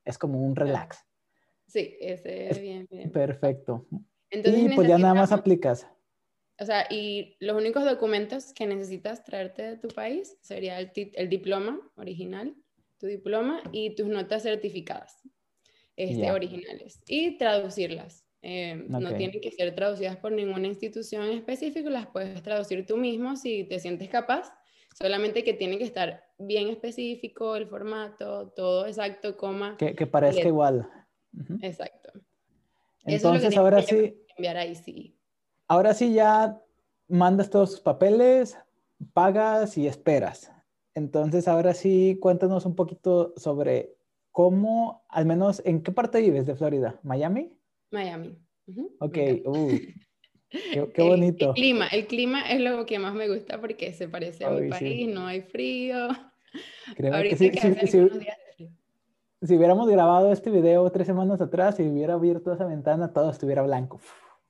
es 0.05 0.19
como 0.19 0.45
un 0.45 0.57
relax. 0.57 1.07
Sí, 1.67 1.97
ese 2.01 2.49
es 2.49 2.61
bien, 2.61 2.89
bien. 2.91 3.13
Perfecto. 3.13 3.87
y 4.31 4.75
pues 4.75 4.89
ya 4.89 4.99
nada 4.99 5.15
más 5.15 5.31
aplicas. 5.31 5.87
O 6.59 6.65
sea, 6.65 6.87
y 6.91 7.37
los 7.41 7.57
únicos 7.57 7.85
documentos 7.85 8.53
que 8.53 8.67
necesitas 8.67 9.25
traerte 9.25 9.63
de 9.63 9.77
tu 9.79 9.89
país 9.89 10.37
sería 10.43 10.79
el, 10.79 10.91
el 10.95 11.29
diploma 11.31 11.81
original, 11.97 12.55
tu 13.01 13.07
diploma 13.07 13.63
y 13.73 13.95
tus 13.97 14.07
notas 14.07 14.43
certificadas 14.43 15.21
este, 15.97 16.31
originales 16.31 17.03
y 17.09 17.37
traducirlas. 17.39 18.25
Eh, 18.43 18.85
no 18.89 19.15
tienen 19.17 19.41
que 19.41 19.51
ser 19.51 19.75
traducidas 19.75 20.17
por 20.17 20.33
ninguna 20.33 20.67
institución 20.67 21.29
específica, 21.31 21.91
las 21.91 22.07
puedes 22.07 22.43
traducir 22.43 22.87
tú 22.87 22.97
mismo 22.97 23.37
si 23.37 23.65
te 23.65 23.79
sientes 23.79 24.09
capaz, 24.09 24.51
solamente 24.99 25.45
que 25.45 25.53
tiene 25.53 25.77
que 25.77 25.85
estar 25.85 26.25
bien 26.39 26.69
específico 26.69 27.57
el 27.57 27.67
formato, 27.67 28.49
todo 28.57 28.87
exacto, 28.87 29.37
coma. 29.37 29.77
Que, 29.77 29.95
que 29.95 30.07
parezca 30.07 30.49
igual. 30.49 30.89
Exacto. 31.61 32.13
Entonces, 33.05 33.57
ahora 33.57 33.83
sí. 33.83 34.15
Enviar 34.37 34.57
ahí 34.57 34.75
sí. 34.75 35.17
Ahora 35.69 35.93
sí 35.93 36.15
ya 36.15 36.59
mandas 37.09 37.51
todos 37.51 37.73
tus 37.73 37.81
papeles, 37.81 38.57
pagas 39.13 39.77
y 39.77 39.87
esperas. 39.87 40.51
Entonces, 41.01 41.49
ahora 41.49 41.73
sí, 41.73 42.19
cuéntanos 42.21 42.67
un 42.67 42.77
poquito 42.77 43.33
sobre 43.39 43.97
¿cómo, 44.33 45.03
al 45.09 45.25
menos, 45.25 45.63
en 45.65 45.83
qué 45.83 45.93
parte 45.93 46.21
vives 46.21 46.47
de 46.47 46.55
Florida? 46.55 47.01
¿Miami? 47.03 47.51
Miami. 47.91 48.37
Ok, 48.99 49.17
uh, 49.47 49.79
qué, 50.95 51.03
bonito. 51.03 51.49
El, 51.49 51.55
clima, 51.55 51.87
el 51.87 52.07
clima 52.07 52.43
es 52.43 52.61
lo 52.61 52.85
que 52.85 52.99
más 52.99 53.15
me 53.15 53.29
gusta 53.29 53.59
porque 53.63 53.95
se 53.95 54.09
parece 54.09 54.45
a 54.45 54.51
mi 54.51 54.69
país, 54.69 55.09
no 55.09 55.27
hay 55.27 55.41
frío. 55.41 56.09
Creo 56.97 57.23
que 57.23 57.37
sí, 57.37 57.51
si 59.43 59.57
hubiéramos 59.57 59.89
grabado 59.89 60.33
este 60.33 60.51
video 60.51 60.91
tres 60.91 61.07
semanas 61.07 61.41
atrás 61.41 61.81
y 61.81 61.85
hubiera 61.85 62.13
abierto 62.13 62.53
esa 62.53 62.67
ventana, 62.67 63.15
todo 63.15 63.31
estuviera 63.31 63.63
blanco. 63.63 64.01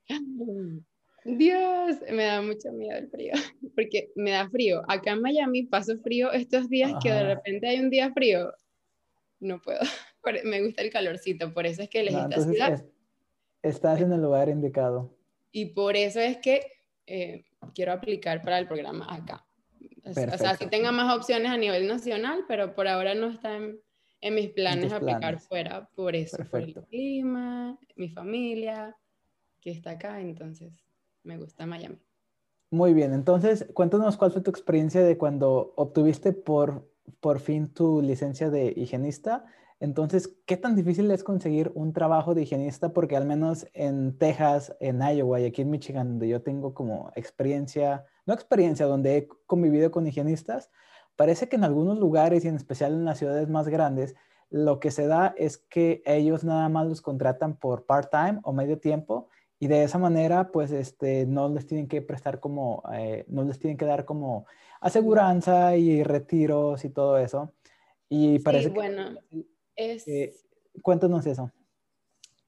Dios, 1.24 1.96
me 2.10 2.24
da 2.24 2.40
mucho 2.40 2.72
miedo 2.72 2.98
el 2.98 3.08
frío, 3.08 3.32
porque 3.74 4.10
me 4.14 4.30
da 4.30 4.48
frío. 4.48 4.82
Acá 4.88 5.12
en 5.12 5.22
Miami 5.22 5.64
paso 5.64 5.98
frío 5.98 6.32
estos 6.32 6.68
días 6.68 6.92
que 7.02 7.12
de 7.12 7.34
repente 7.34 7.68
hay 7.68 7.80
un 7.80 7.90
día 7.90 8.12
frío. 8.12 8.52
No 9.38 9.60
puedo. 9.60 9.80
Me 10.44 10.62
gusta 10.62 10.82
el 10.82 10.90
calorcito, 10.90 11.52
por 11.54 11.66
eso 11.66 11.82
es 11.82 11.88
que 11.88 12.00
elegí 12.00 12.18
esta 12.18 12.42
ciudad. 12.42 12.84
estás 13.62 14.00
en 14.02 14.12
el 14.12 14.20
lugar 14.20 14.50
indicado. 14.50 15.16
Y 15.50 15.66
por 15.66 15.96
eso 15.96 16.20
es 16.20 16.36
que 16.36 16.60
eh, 17.06 17.44
quiero 17.74 17.92
aplicar 17.92 18.42
para 18.42 18.58
el 18.58 18.68
programa 18.68 19.06
acá. 19.08 19.44
O 20.04 20.12
sea, 20.12 20.56
si 20.56 20.66
tenga 20.66 20.92
más 20.92 21.14
opciones 21.16 21.50
a 21.50 21.56
nivel 21.56 21.86
nacional, 21.86 22.44
pero 22.46 22.74
por 22.74 22.86
ahora 22.86 23.14
no 23.14 23.30
está 23.30 23.56
en, 23.56 24.34
mis 24.34 24.50
planes 24.50 24.92
aplicar 24.92 25.40
fuera. 25.40 25.88
Por 25.94 26.14
eso, 26.14 26.36
por 26.50 26.60
el 26.60 26.74
clima, 26.74 27.78
mi 27.96 28.10
familia, 28.10 28.94
que 29.60 29.70
está 29.70 29.92
acá, 29.92 30.20
entonces 30.20 30.72
me 31.22 31.36
gusta 31.38 31.66
Miami. 31.66 31.98
Muy 32.70 32.94
bien, 32.94 33.12
entonces 33.12 33.66
cuéntanos 33.74 34.16
cuál 34.16 34.30
fue 34.30 34.42
tu 34.42 34.50
experiencia 34.50 35.02
de 35.02 35.18
cuando 35.18 35.72
obtuviste 35.76 36.32
por, 36.32 36.88
por 37.18 37.40
fin 37.40 37.72
tu 37.74 38.00
licencia 38.00 38.48
de 38.48 38.72
higienista. 38.76 39.44
Entonces, 39.80 40.36
¿qué 40.46 40.56
tan 40.56 40.76
difícil 40.76 41.10
es 41.10 41.24
conseguir 41.24 41.72
un 41.74 41.92
trabajo 41.92 42.34
de 42.34 42.42
higienista? 42.42 42.92
Porque 42.92 43.16
al 43.16 43.24
menos 43.24 43.66
en 43.72 44.16
Texas, 44.18 44.76
en 44.78 45.00
Iowa 45.00 45.40
y 45.40 45.46
aquí 45.46 45.62
en 45.62 45.70
Michigan, 45.70 46.08
donde 46.10 46.28
yo 46.28 46.42
tengo 46.42 46.74
como 46.74 47.10
experiencia, 47.16 48.04
no 48.26 48.34
experiencia, 48.34 48.86
donde 48.86 49.16
he 49.16 49.28
convivido 49.46 49.90
con 49.90 50.06
higienistas, 50.06 50.70
parece 51.16 51.48
que 51.48 51.56
en 51.56 51.64
algunos 51.64 51.98
lugares 51.98 52.44
y 52.44 52.48
en 52.48 52.56
especial 52.56 52.92
en 52.92 53.04
las 53.04 53.18
ciudades 53.18 53.48
más 53.48 53.68
grandes, 53.68 54.14
lo 54.50 54.80
que 54.80 54.90
se 54.90 55.06
da 55.06 55.34
es 55.36 55.58
que 55.58 56.02
ellos 56.04 56.44
nada 56.44 56.68
más 56.68 56.86
los 56.86 57.00
contratan 57.00 57.56
por 57.56 57.86
part-time 57.86 58.40
o 58.42 58.52
medio 58.52 58.78
tiempo 58.78 59.28
y 59.62 59.68
de 59.68 59.84
esa 59.84 59.98
manera 59.98 60.50
pues 60.50 60.72
este, 60.72 61.26
no 61.26 61.50
les 61.50 61.66
tienen 61.66 61.86
que 61.86 62.00
prestar 62.00 62.40
como, 62.40 62.82
eh, 62.94 63.26
no 63.28 63.44
les 63.44 63.58
tienen 63.58 63.76
que 63.76 63.84
dar 63.84 64.06
como 64.06 64.46
aseguranza 64.80 65.76
y 65.76 66.02
retiros 66.02 66.84
y 66.86 66.88
todo 66.88 67.18
eso. 67.18 67.52
Y 68.08 68.38
parece 68.38 68.68
sí, 68.68 68.74
bueno, 68.74 69.14
es... 69.76 70.06
cuéntanos 70.82 71.26
eso. 71.26 71.52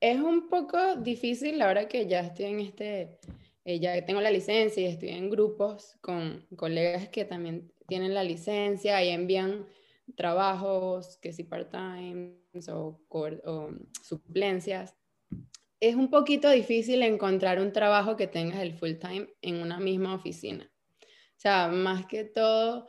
Es 0.00 0.18
un 0.18 0.48
poco 0.48 0.96
difícil 0.96 1.60
ahora 1.60 1.86
que 1.86 2.06
ya 2.06 2.20
estoy 2.20 2.46
en 2.46 2.60
este, 2.60 3.18
eh, 3.66 3.78
ya 3.78 4.04
tengo 4.06 4.22
la 4.22 4.30
licencia 4.30 4.82
y 4.82 4.90
estoy 4.90 5.10
en 5.10 5.28
grupos 5.28 5.98
con 6.00 6.46
colegas 6.56 7.10
que 7.10 7.26
también 7.26 7.70
tienen 7.86 8.14
la 8.14 8.24
licencia 8.24 9.04
y 9.04 9.10
envían 9.10 9.66
trabajos, 10.16 11.18
que 11.18 11.34
si 11.34 11.44
part-time 11.44 12.38
o, 12.70 12.98
o 13.10 13.68
suplencias 14.02 14.96
es 15.82 15.96
un 15.96 16.10
poquito 16.10 16.48
difícil 16.48 17.02
encontrar 17.02 17.60
un 17.60 17.72
trabajo 17.72 18.14
que 18.16 18.28
tengas 18.28 18.60
el 18.60 18.72
full 18.72 18.94
time 19.00 19.26
en 19.42 19.56
una 19.56 19.80
misma 19.80 20.14
oficina. 20.14 20.70
O 21.00 21.40
sea, 21.42 21.66
más 21.66 22.06
que 22.06 22.22
todo, 22.22 22.86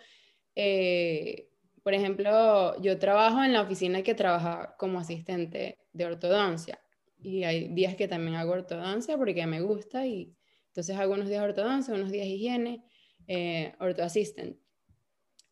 eh, 0.55 1.49
por 1.81 1.95
ejemplo, 1.95 2.79
yo 2.83 2.99
trabajo 2.99 3.43
en 3.43 3.51
la 3.51 3.61
oficina 3.61 4.03
que 4.03 4.13
trabaja 4.13 4.75
como 4.77 4.99
asistente 4.99 5.79
de 5.91 6.05
ortodoncia 6.05 6.79
y 7.19 7.43
hay 7.45 7.69
días 7.69 7.95
que 7.95 8.07
también 8.07 8.35
hago 8.35 8.51
ortodoncia 8.51 9.17
porque 9.17 9.47
me 9.47 9.61
gusta 9.61 10.05
y 10.05 10.35
entonces 10.67 10.95
hago 10.95 11.15
unos 11.15 11.29
días 11.29 11.43
ortodoncia, 11.43 11.95
unos 11.95 12.11
días 12.11 12.27
higiene, 12.27 12.83
eh, 13.25 13.73
orto. 13.79 14.03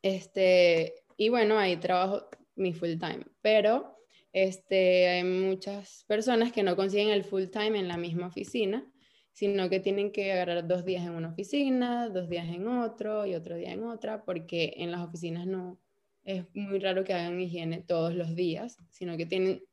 Este, 0.04 0.94
y 1.18 1.30
bueno, 1.30 1.58
ahí 1.58 1.76
trabajo 1.78 2.30
mi 2.54 2.72
full 2.72 3.00
time, 3.00 3.26
pero 3.42 3.98
este, 4.34 5.10
hay 5.10 5.24
muchas 5.24 6.06
personas 6.08 6.52
que 6.52 6.64
no 6.64 6.76
consiguen 6.76 7.10
el 7.10 7.24
full 7.24 7.46
time 7.48 7.80
en 7.80 7.88
la 7.88 7.98
misma 7.98 8.28
oficina, 8.28 8.90
sino 9.34 9.70
que 9.70 9.80
tienen 9.80 10.12
que 10.12 10.32
agarrar 10.32 10.68
dos 10.68 10.86
días 10.86 11.06
en 11.06 11.12
una 11.12 11.30
oficina, 11.30 12.10
dos 12.10 12.30
días 12.30 12.48
en 12.48 12.68
otro 12.68 13.26
y 13.26 13.36
otro 13.36 13.56
día 13.56 13.72
en 13.72 13.84
otra, 13.84 14.24
porque 14.24 14.74
en 14.78 14.92
las 14.92 15.02
oficinas 15.02 15.48
no 15.48 15.80
es 16.24 16.46
muy 16.54 16.80
raro 16.80 17.04
que 17.04 17.14
hagan 17.14 17.40
higiene 17.40 17.82
todos 17.82 18.14
los 18.14 18.36
días, 18.36 18.78
sino 18.90 19.18
que 19.18 19.26
tienen 19.26 19.64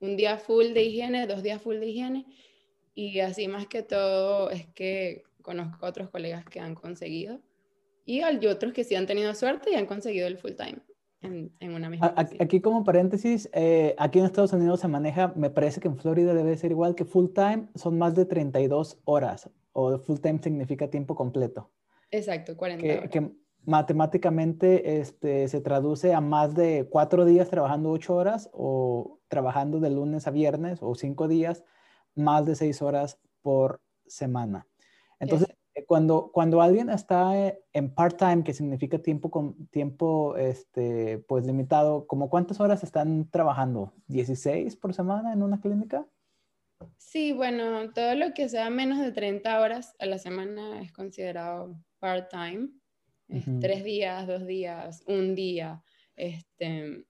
un 0.00 0.16
día 0.16 0.38
full 0.38 0.72
de 0.72 0.82
higiene, 0.82 1.26
dos 1.26 1.42
días 1.42 1.60
full 1.60 1.78
de 1.78 1.88
higiene, 1.88 2.26
y 2.94 3.20
así 3.20 3.48
más 3.48 3.66
que 3.66 3.82
todo 3.82 4.50
es 4.50 4.66
que 4.68 5.24
conozco 5.42 5.84
a 5.84 5.88
otros 5.90 6.10
colegas 6.10 6.44
que 6.44 6.60
han 6.60 6.74
conseguido, 6.74 7.40
y 8.06 8.20
hay 8.20 8.44
otros 8.46 8.72
que 8.72 8.84
sí 8.84 8.94
han 8.94 9.06
tenido 9.06 9.34
suerte 9.34 9.72
y 9.72 9.74
han 9.74 9.86
conseguido 9.86 10.26
el 10.26 10.38
full 10.38 10.52
time 10.52 10.80
en, 11.24 11.74
una 11.74 11.90
misma. 11.90 12.14
Aquí 12.16 12.60
como 12.60 12.84
paréntesis, 12.84 13.48
eh, 13.52 13.94
aquí 13.98 14.18
en 14.18 14.24
Estados 14.24 14.52
Unidos 14.52 14.80
se 14.80 14.88
maneja, 14.88 15.32
me 15.36 15.50
parece 15.50 15.80
que 15.80 15.88
en 15.88 15.96
Florida 15.96 16.34
debe 16.34 16.56
ser 16.56 16.70
igual 16.70 16.94
que 16.94 17.04
full 17.04 17.30
time, 17.34 17.68
son 17.74 17.98
más 17.98 18.14
de 18.14 18.26
32 18.26 19.00
horas, 19.04 19.50
o 19.72 19.98
full 19.98 20.18
time 20.18 20.40
significa 20.42 20.88
tiempo 20.88 21.14
completo. 21.14 21.70
Exacto, 22.10 22.56
40 22.56 22.82
que, 22.82 22.98
horas. 22.98 23.10
Que 23.10 23.30
matemáticamente 23.66 25.00
este, 25.00 25.48
se 25.48 25.60
traduce 25.60 26.12
a 26.14 26.20
más 26.20 26.54
de 26.54 26.86
cuatro 26.90 27.24
días 27.24 27.48
trabajando 27.48 27.90
ocho 27.90 28.14
horas 28.14 28.50
o 28.52 29.20
trabajando 29.28 29.80
de 29.80 29.90
lunes 29.90 30.26
a 30.26 30.30
viernes 30.30 30.78
o 30.82 30.94
cinco 30.94 31.28
días, 31.28 31.64
más 32.14 32.44
de 32.46 32.54
seis 32.54 32.82
horas 32.82 33.18
por 33.42 33.80
semana. 34.06 34.66
Entonces, 35.18 35.48
cuando, 35.82 36.30
cuando 36.32 36.62
alguien 36.62 36.88
está 36.88 37.36
eh, 37.36 37.60
en 37.72 37.92
part-time, 37.92 38.44
que 38.44 38.52
significa 38.52 38.98
tiempo, 38.98 39.30
con, 39.30 39.66
tiempo 39.68 40.36
este, 40.36 41.18
pues 41.18 41.46
limitado, 41.46 42.06
¿como 42.06 42.30
cuántas 42.30 42.60
horas 42.60 42.84
están 42.84 43.28
trabajando? 43.30 43.92
¿16 44.08 44.78
por 44.78 44.94
semana 44.94 45.32
en 45.32 45.42
una 45.42 45.60
clínica? 45.60 46.06
Sí, 46.96 47.32
bueno, 47.32 47.92
todo 47.92 48.14
lo 48.14 48.34
que 48.34 48.48
sea 48.48 48.70
menos 48.70 49.00
de 49.00 49.12
30 49.12 49.60
horas 49.60 49.94
a 49.98 50.06
la 50.06 50.18
semana 50.18 50.80
es 50.80 50.92
considerado 50.92 51.76
part-time. 51.98 52.70
Tres 53.60 53.82
días, 53.82 54.26
dos 54.26 54.46
días, 54.46 55.02
un 55.06 55.34
día. 55.34 55.82
Este, 56.14 57.04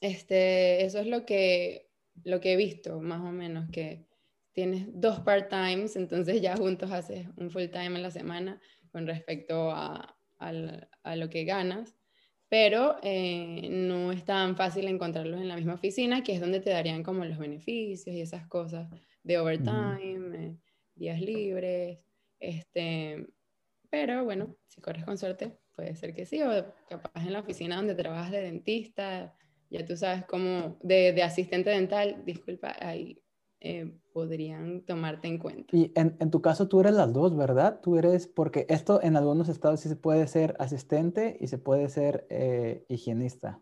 este, 0.00 0.84
eso 0.84 1.00
es 1.00 1.06
lo 1.06 1.26
que, 1.26 1.90
lo 2.22 2.40
que 2.40 2.52
he 2.52 2.56
visto, 2.56 3.00
más 3.00 3.20
o 3.20 3.32
menos, 3.32 3.68
que 3.70 4.06
tienes 4.54 4.86
dos 4.88 5.20
part-times, 5.20 5.96
entonces 5.96 6.40
ya 6.40 6.56
juntos 6.56 6.90
haces 6.90 7.26
un 7.36 7.50
full-time 7.50 7.96
en 7.96 8.02
la 8.02 8.10
semana 8.10 8.60
con 8.90 9.06
respecto 9.06 9.70
a, 9.70 10.16
a, 10.38 11.16
lo 11.16 11.28
que 11.28 11.44
ganas, 11.44 11.96
pero 12.48 12.96
eh, 13.02 13.68
no 13.70 14.12
es 14.12 14.24
tan 14.24 14.56
fácil 14.56 14.86
encontrarlos 14.86 15.40
en 15.40 15.48
la 15.48 15.56
misma 15.56 15.74
oficina, 15.74 16.22
que 16.22 16.34
es 16.34 16.40
donde 16.40 16.60
te 16.60 16.70
darían 16.70 17.02
como 17.02 17.24
los 17.24 17.38
beneficios 17.38 18.14
y 18.14 18.20
esas 18.20 18.46
cosas 18.46 18.88
de 19.24 19.38
overtime, 19.38 20.38
eh, 20.38 20.56
días 20.94 21.20
libres, 21.20 21.98
este, 22.38 23.26
pero 23.90 24.24
bueno, 24.24 24.56
si 24.68 24.80
corres 24.80 25.04
con 25.04 25.18
suerte, 25.18 25.58
puede 25.74 25.96
ser 25.96 26.14
que 26.14 26.26
sí, 26.26 26.40
o 26.42 26.72
capaz 26.88 27.26
en 27.26 27.32
la 27.32 27.40
oficina 27.40 27.76
donde 27.76 27.96
trabajas 27.96 28.30
de 28.30 28.42
dentista, 28.42 29.34
ya 29.70 29.84
tú 29.84 29.96
sabes 29.96 30.24
cómo, 30.26 30.78
de, 30.82 31.12
de 31.12 31.22
asistente 31.24 31.70
dental, 31.70 32.22
disculpa, 32.24 32.76
ahí 32.78 33.20
eh, 33.58 33.90
podrían 34.14 34.82
tomarte 34.82 35.26
en 35.26 35.38
cuenta. 35.38 35.76
Y 35.76 35.90
en, 35.96 36.16
en, 36.20 36.30
tu 36.30 36.40
caso 36.40 36.68
tú 36.68 36.80
eres 36.80 36.94
las 36.94 37.12
dos, 37.12 37.36
¿verdad? 37.36 37.80
Tú 37.82 37.98
eres, 37.98 38.28
porque 38.28 38.64
esto 38.68 39.02
en 39.02 39.16
algunos 39.16 39.48
estados 39.48 39.80
sí 39.80 39.88
se 39.88 39.96
puede 39.96 40.28
ser 40.28 40.54
asistente 40.60 41.36
y 41.40 41.48
se 41.48 41.58
puede 41.58 41.88
ser 41.88 42.24
eh, 42.30 42.84
higienista. 42.88 43.60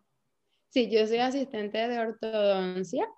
Sí, 0.69 0.91
yo 0.91 1.07
soy 1.07 1.19
asistente 1.19 1.79
de 1.89 1.99
ortodoncia, 1.99 3.09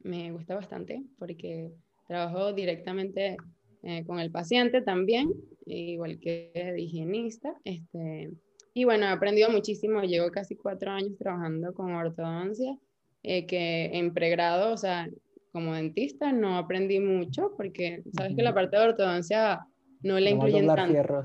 me 0.00 0.32
gusta 0.32 0.56
bastante 0.56 1.04
porque 1.16 1.70
trabajo 2.08 2.52
directamente 2.52 3.36
eh, 3.84 4.04
con 4.04 4.18
el 4.18 4.32
paciente 4.32 4.82
también, 4.82 5.32
igual 5.66 6.18
que 6.18 6.50
de 6.52 6.80
higienista. 6.80 7.56
Este, 7.62 8.32
y 8.74 8.84
bueno, 8.84 9.06
he 9.06 9.10
aprendido 9.10 9.48
muchísimo, 9.50 10.02
llevo 10.02 10.32
casi 10.32 10.56
cuatro 10.56 10.90
años 10.90 11.16
trabajando 11.16 11.72
con 11.72 11.94
ortodoncia, 11.94 12.76
que 13.22 13.90
en 13.92 14.12
pregrado, 14.12 14.72
o 14.72 14.76
sea, 14.76 15.06
como 15.52 15.74
dentista 15.74 16.32
no 16.32 16.56
aprendí 16.56 17.00
mucho 17.00 17.52
porque 17.56 18.02
sabes 18.16 18.36
que 18.36 18.42
la 18.42 18.54
parte 18.54 18.76
de 18.76 18.84
ortodoncia 18.84 19.60
no 20.02 20.18
le 20.18 20.30
incluyen 20.30 20.66
tanto. 20.66 21.22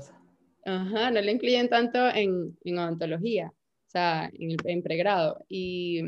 Ajá, 0.64 1.10
no 1.10 1.20
le 1.20 1.32
incluyen 1.32 1.68
tanto 1.68 2.08
en, 2.08 2.56
en 2.64 2.78
odontología, 2.78 3.52
o 3.52 3.90
sea, 3.90 4.30
en, 4.34 4.56
en, 4.64 4.82
pregrado. 4.82 5.44
Y 5.48 6.02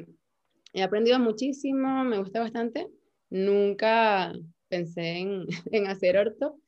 he 0.73 0.83
aprendido 0.83 1.19
muchísimo, 1.19 2.05
me 2.05 2.19
gusta 2.19 2.41
bastante. 2.41 2.89
Nunca 3.31 4.33
pensé 4.69 5.19
en, 5.19 5.47
en 5.73 5.87
hacer 5.87 6.19
orto 6.19 6.59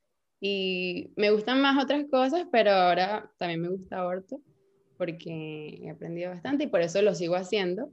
y 0.40 1.12
me 1.16 1.30
gustan 1.30 1.60
más 1.60 1.82
otras 1.82 2.04
cosas, 2.10 2.46
pero 2.50 2.70
ahora 2.70 3.30
también 3.38 3.60
me 3.60 3.68
gusta 3.68 4.06
orto 4.06 4.40
porque 4.96 5.80
he 5.82 5.90
aprendido 5.90 6.30
bastante 6.30 6.64
y 6.64 6.66
por 6.66 6.82
eso 6.82 7.00
lo 7.02 7.14
sigo 7.14 7.34
haciendo. 7.34 7.90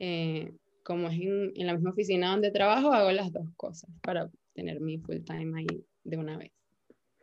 Eh, 0.00 0.52
como 0.88 1.08
es 1.08 1.20
en, 1.20 1.52
en 1.54 1.66
la 1.66 1.74
misma 1.74 1.90
oficina 1.90 2.30
donde 2.30 2.50
trabajo, 2.50 2.94
hago 2.94 3.12
las 3.12 3.30
dos 3.30 3.46
cosas 3.56 3.90
para 4.02 4.30
tener 4.54 4.80
mi 4.80 4.96
full 4.96 5.18
time 5.22 5.60
ahí 5.60 5.84
de 6.02 6.16
una 6.16 6.38
vez. 6.38 6.50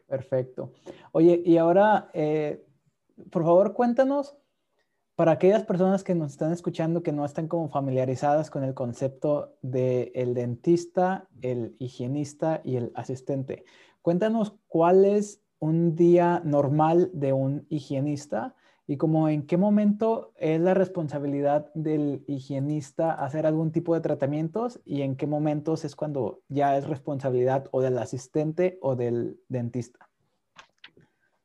Perfecto. 0.05 0.71
Oye, 1.11 1.41
y 1.43 1.57
ahora, 1.57 2.11
eh, 2.13 2.63
por 3.31 3.43
favor, 3.43 3.73
cuéntanos, 3.73 4.37
para 5.15 5.31
aquellas 5.31 5.63
personas 5.63 6.03
que 6.03 6.13
nos 6.13 6.33
están 6.33 6.51
escuchando 6.51 7.01
que 7.01 7.11
no 7.11 7.25
están 7.25 7.47
como 7.47 7.67
familiarizadas 7.69 8.51
con 8.51 8.63
el 8.63 8.75
concepto 8.75 9.57
de 9.63 10.11
el 10.13 10.35
dentista, 10.35 11.27
el 11.41 11.75
higienista 11.79 12.61
y 12.63 12.75
el 12.75 12.91
asistente, 12.93 13.65
cuéntanos 14.03 14.55
cuál 14.67 15.05
es 15.05 15.41
un 15.57 15.95
día 15.95 16.39
normal 16.45 17.09
de 17.13 17.33
un 17.33 17.65
higienista 17.69 18.55
y 18.87 18.97
como 18.97 19.29
en 19.29 19.47
qué 19.47 19.57
momento 19.57 20.33
es 20.37 20.59
la 20.59 20.73
responsabilidad 20.73 21.71
del 21.73 22.23
higienista 22.27 23.11
hacer 23.11 23.45
algún 23.45 23.71
tipo 23.71 23.95
de 23.95 24.01
tratamientos 24.01 24.79
y 24.85 25.01
en 25.01 25.15
qué 25.15 25.25
momentos 25.27 25.85
es 25.85 25.95
cuando 25.95 26.41
ya 26.49 26.77
es 26.77 26.87
responsabilidad 26.87 27.67
o 27.71 27.81
del 27.81 27.97
asistente 27.97 28.77
o 28.81 28.95
del 28.95 29.39
dentista. 29.47 30.09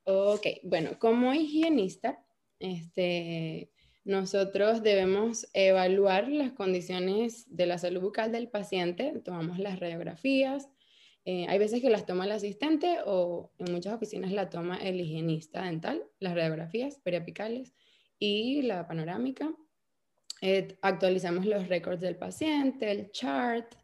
Ok, 0.05 0.46
bueno, 0.64 0.98
como 0.98 1.33
higienista, 1.33 2.22
este, 2.59 3.70
nosotros 4.05 4.83
debemos 4.83 5.48
evaluar 5.55 6.29
las 6.29 6.53
condiciones 6.53 7.46
de 7.48 7.66
la 7.66 7.79
salud 7.79 8.03
bucal 8.03 8.33
del 8.33 8.48
paciente, 8.48 9.18
tomamos 9.24 9.59
las 9.59 9.79
radiografías, 9.79 10.68
eh, 11.24 11.46
hay 11.48 11.59
veces 11.59 11.83
que 11.83 11.90
las 11.90 12.06
toma 12.06 12.24
el 12.24 12.33
asistente 12.33 12.98
o 13.04 13.52
en 13.59 13.72
muchas 13.72 13.94
oficinas 13.94 14.33
la 14.33 14.48
toma 14.48 14.76
el 14.76 15.00
higienista 15.00 15.64
dental, 15.64 16.02
las 16.18 16.35
radiografías 16.35 16.98
periapicales 16.98 17.74
y 18.18 18.62
la 18.62 18.87
panorámica. 18.87 19.52
Eh, 20.40 20.78
actualizamos 20.80 21.44
los 21.44 21.68
récords 21.68 22.00
del 22.00 22.16
paciente, 22.16 22.90
el 22.90 23.11
chart, 23.11 23.74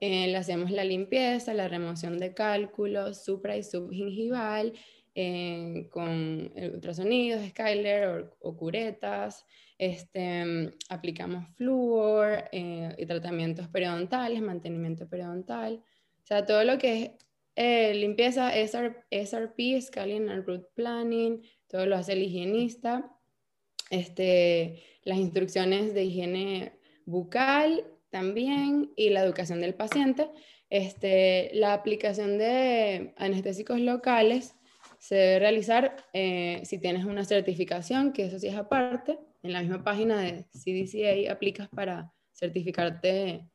eh, 0.00 0.34
hacemos 0.34 0.72
la 0.72 0.82
limpieza, 0.82 1.54
la 1.54 1.68
remoción 1.68 2.18
de 2.18 2.34
cálculos 2.34 3.24
supra 3.24 3.56
y 3.56 3.62
subgingival 3.62 4.72
con 5.90 6.50
ultrasonidos, 6.56 7.46
Skyler 7.50 8.30
o, 8.40 8.56
curetas. 8.56 9.44
Este, 9.76 10.72
aplicamos 10.88 11.46
flúor 11.56 12.44
y 12.52 13.04
tratamientos 13.04 13.68
periodontales, 13.68 14.40
mantenimiento 14.40 15.06
periodontal. 15.06 15.84
Sea, 16.30 16.46
todo 16.46 16.62
lo 16.62 16.78
que 16.78 17.02
es 17.02 17.10
eh, 17.56 17.92
limpieza, 17.92 18.52
SRP, 18.54 19.80
Scaling 19.80 20.28
and 20.28 20.46
Root 20.46 20.64
Planning, 20.76 21.42
todo 21.66 21.86
lo 21.86 21.96
hace 21.96 22.12
el 22.12 22.22
higienista. 22.22 23.10
Este, 23.90 24.80
las 25.02 25.18
instrucciones 25.18 25.92
de 25.92 26.04
higiene 26.04 26.78
bucal 27.04 27.84
también 28.10 28.92
y 28.94 29.10
la 29.10 29.24
educación 29.24 29.60
del 29.60 29.74
paciente. 29.74 30.30
Este, 30.68 31.50
la 31.54 31.72
aplicación 31.72 32.38
de 32.38 33.12
anestésicos 33.16 33.80
locales 33.80 34.54
se 35.00 35.16
debe 35.16 35.38
realizar 35.40 35.96
eh, 36.12 36.62
si 36.62 36.78
tienes 36.78 37.06
una 37.06 37.24
certificación, 37.24 38.12
que 38.12 38.26
eso 38.26 38.38
sí 38.38 38.46
es 38.46 38.54
aparte. 38.54 39.18
En 39.42 39.52
la 39.52 39.62
misma 39.62 39.82
página 39.82 40.20
de 40.20 40.44
CDCA 40.52 41.32
aplicas 41.32 41.68
para 41.70 42.12
certificarte 42.32 43.49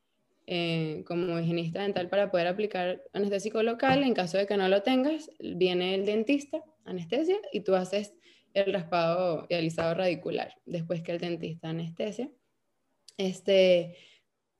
eh, 0.47 1.03
como 1.07 1.39
higienista 1.39 1.81
dental 1.81 2.07
para 2.07 2.29
poder 2.29 2.47
aplicar 2.47 3.01
anestésico 3.13 3.63
local. 3.63 4.03
En 4.03 4.13
caso 4.13 4.37
de 4.37 4.45
que 4.45 4.57
no 4.57 4.67
lo 4.67 4.83
tengas, 4.83 5.29
viene 5.39 5.95
el 5.95 6.05
dentista, 6.05 6.63
anestesia, 6.83 7.37
y 7.51 7.61
tú 7.61 7.75
haces 7.75 8.13
el 8.53 8.71
raspado 8.71 9.47
y 9.49 9.55
alisado 9.55 9.95
radicular 9.95 10.53
después 10.65 11.01
que 11.01 11.13
el 11.13 11.19
dentista 11.19 11.69
anestesia. 11.69 12.29
Este, 13.17 13.97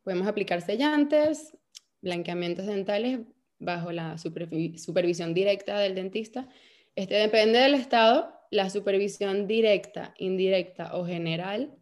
podemos 0.04 0.28
aplicar 0.28 0.62
sellantes, 0.62 1.56
blanqueamientos 2.02 2.66
dentales 2.66 3.20
bajo 3.60 3.92
la 3.92 4.18
supervisión 4.18 5.34
directa 5.34 5.80
del 5.80 5.96
dentista. 5.96 6.50
Este, 6.96 7.16
depende 7.16 7.60
del 7.60 7.74
estado, 7.74 8.34
la 8.52 8.70
supervisión 8.70 9.48
directa, 9.48 10.14
indirecta 10.18 10.96
o 10.96 11.06
general 11.06 11.76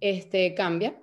este, 0.00 0.54
cambia 0.54 0.96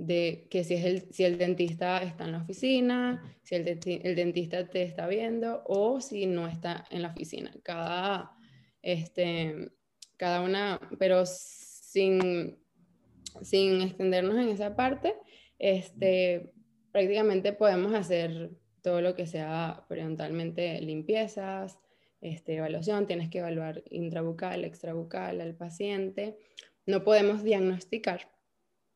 de 0.00 0.46
que 0.50 0.64
si, 0.64 0.74
es 0.74 0.84
el, 0.86 1.12
si 1.12 1.24
el 1.24 1.36
dentista 1.36 2.02
está 2.02 2.24
en 2.24 2.32
la 2.32 2.38
oficina, 2.38 3.36
si 3.42 3.56
el, 3.56 3.68
el, 3.68 4.16
dentista 4.16 4.66
te 4.66 4.82
está 4.82 5.06
viendo 5.06 5.62
o 5.66 6.00
si 6.00 6.24
no 6.24 6.48
está 6.48 6.86
en 6.90 7.02
la 7.02 7.08
oficina. 7.08 7.52
Cada, 7.62 8.32
este, 8.80 9.70
cada 10.16 10.40
una, 10.40 10.80
pero 10.98 11.26
sin, 11.26 12.58
sin 13.42 13.82
extendernos 13.82 14.38
en 14.38 14.48
esa 14.48 14.74
parte, 14.74 15.16
este, 15.58 16.50
prácticamente 16.92 17.52
podemos 17.52 17.92
hacer 17.92 18.52
todo 18.80 19.02
lo 19.02 19.14
que 19.14 19.26
sea 19.26 19.84
periodontalmente 19.86 20.80
limpiezas, 20.80 21.78
este, 22.22 22.56
evaluación, 22.56 23.06
tienes 23.06 23.28
que 23.28 23.40
evaluar 23.40 23.82
intrabucal, 23.90 24.64
extrabucal 24.64 25.42
al 25.42 25.54
paciente. 25.54 26.38
No 26.86 27.04
podemos 27.04 27.42
diagnosticar 27.42 28.39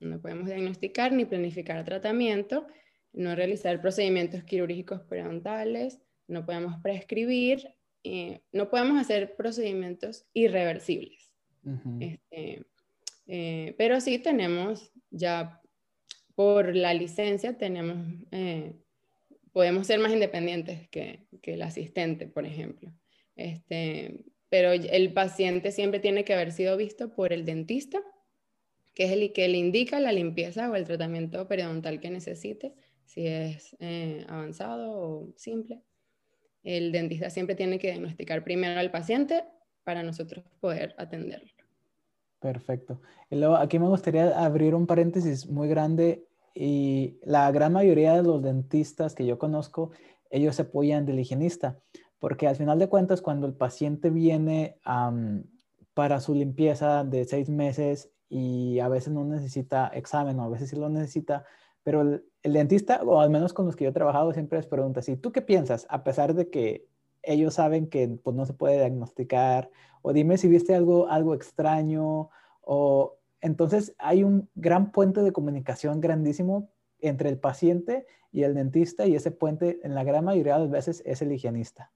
no 0.05 0.21
podemos 0.21 0.47
diagnosticar 0.47 1.13
ni 1.13 1.25
planificar 1.25 1.85
tratamiento, 1.85 2.67
no 3.13 3.35
realizar 3.35 3.81
procedimientos 3.81 4.45
quirúrgicos 4.45 5.03
periodontales, 5.03 6.01
no 6.27 6.45
podemos 6.45 6.81
prescribir, 6.83 7.75
eh, 8.03 8.41
no 8.53 8.71
podemos 8.71 9.01
hacer 9.01 9.35
procedimientos 9.37 10.27
irreversibles. 10.33 11.31
Este, 11.99 12.67
eh, 13.27 13.75
pero 13.79 13.99
sí 14.01 14.19
tenemos 14.19 14.93
ya 15.11 15.63
por 16.35 16.77
la 16.77 16.93
licencia 16.93 17.57
tenemos, 17.57 18.07
eh, 18.33 18.75
podemos 19.53 19.87
ser 19.87 19.99
más 20.01 20.13
independientes 20.13 20.89
que, 20.91 21.27
que, 21.41 21.55
el 21.55 21.63
asistente, 21.63 22.27
por 22.27 22.45
ejemplo. 22.45 22.93
Este, 23.37 24.25
pero 24.51 24.73
el 24.73 25.13
paciente 25.15 25.73
siempre 25.73 26.01
tiene 26.01 26.25
que 26.25 26.35
haber 26.35 26.53
sido 26.53 26.77
visto 26.77 27.15
por 27.15 27.33
el 27.33 27.47
dentista 27.47 28.03
que 28.95 29.05
es 29.05 29.13
el 29.13 29.33
que 29.33 29.49
le 29.49 29.59
indica 29.59 29.99
la 30.01 30.13
limpieza 30.13 30.71
o 30.71 30.77
el 30.77 30.85
tratamiento 30.85 31.47
periodontal 31.49 32.01
que 32.01 32.11
necesite, 32.11 32.75
si 33.05 33.27
es 33.27 33.77
eh, 33.81 34.25
avanzado 34.29 34.91
o 34.93 35.33
simple. 35.37 35.83
El 36.63 36.93
dentista 36.93 37.29
siempre 37.29 37.55
tiene 37.55 37.79
que 37.79 37.89
diagnosticar 37.89 38.43
primero 38.45 38.81
al 38.81 38.91
paciente 38.91 39.45
para 39.83 40.03
nosotros 40.03 40.45
poder 40.61 40.95
atenderlo. 40.97 41.51
Perfecto. 42.41 43.01
Luego 43.31 43.57
aquí 43.57 43.79
me 43.79 43.89
gustaría 43.89 44.45
abrir 44.45 44.75
un 44.75 44.87
paréntesis 44.87 45.47
muy 45.47 45.69
grande 45.69 46.27
y 46.55 47.19
la 47.25 47.51
gran 47.51 47.73
mayoría 47.73 48.15
de 48.15 48.23
los 48.23 48.43
dentistas 48.43 49.15
que 49.15 49.27
yo 49.27 49.39
conozco, 49.39 49.91
ellos 50.31 50.57
se 50.57 50.63
apoyan 50.63 51.05
del 51.05 51.19
higienista, 51.19 51.79
porque 52.19 52.47
al 52.47 52.57
final 52.57 52.79
de 52.79 52.89
cuentas 52.89 53.21
cuando 53.21 53.47
el 53.47 53.55
paciente 53.55 54.11
viene 54.11 54.79
para 55.95 56.21
su 56.21 56.35
limpieza 56.35 57.03
de 57.05 57.25
seis 57.25 57.49
meses 57.49 58.14
y 58.35 58.81
a 58.81 58.89
veces 58.89 59.13
no 59.13 59.25
necesita 59.25 59.87
examen 59.95 60.41
o 60.41 60.43
a 60.43 60.49
veces 60.49 60.69
sí 60.71 60.75
lo 60.75 60.89
necesita, 60.89 61.45
pero 61.85 62.01
el, 62.01 62.25
dentista, 62.43 63.01
o 63.05 63.21
al 63.21 63.31
menos 63.31 63.53
con 63.53 63.65
los 63.65 63.77
que 63.77 63.85
yo 63.85 63.91
he 63.91 63.93
trabajado, 63.93 64.33
siempre 64.33 64.59
les 64.59 64.67
pregunta, 64.67 65.01
¿y 65.07 65.17
tú 65.17 65.31
qué 65.31 65.41
piensas? 65.41 65.87
A 65.89 66.03
pesar 66.03 66.35
de 66.35 66.51
que 66.51 66.89
ellos 67.23 67.55
saben 67.55 67.87
que 67.87 68.09
pues, 68.09 68.35
no 68.35 68.45
se 68.45 68.53
puede 68.53 68.79
diagnosticar, 68.79 69.71
o 70.03 70.13
dime 70.13 70.37
si 70.37 70.49
viste 70.49 70.75
algo, 70.75 71.07
algo 71.09 71.33
extraño, 71.33 72.31
o 72.61 73.19
entonces 73.41 73.95
hay 73.99 74.25
un 74.25 74.51
gran 74.57 74.91
puente 74.91 75.23
de 75.23 75.31
comunicación 75.31 76.01
grandísimo 76.01 76.73
entre 76.99 77.29
el 77.29 77.39
paciente 77.39 78.05
y 78.33 78.43
el 78.43 78.55
dentista, 78.55 79.07
y 79.07 79.15
ese 79.15 79.31
puente 79.31 79.79
en 79.85 79.95
la 79.95 80.03
gran 80.03 80.25
mayoría 80.25 80.55
de 80.55 80.61
las 80.63 80.71
veces 80.71 81.05
es 81.07 81.23
el 81.23 81.31
higienista. 81.31 81.93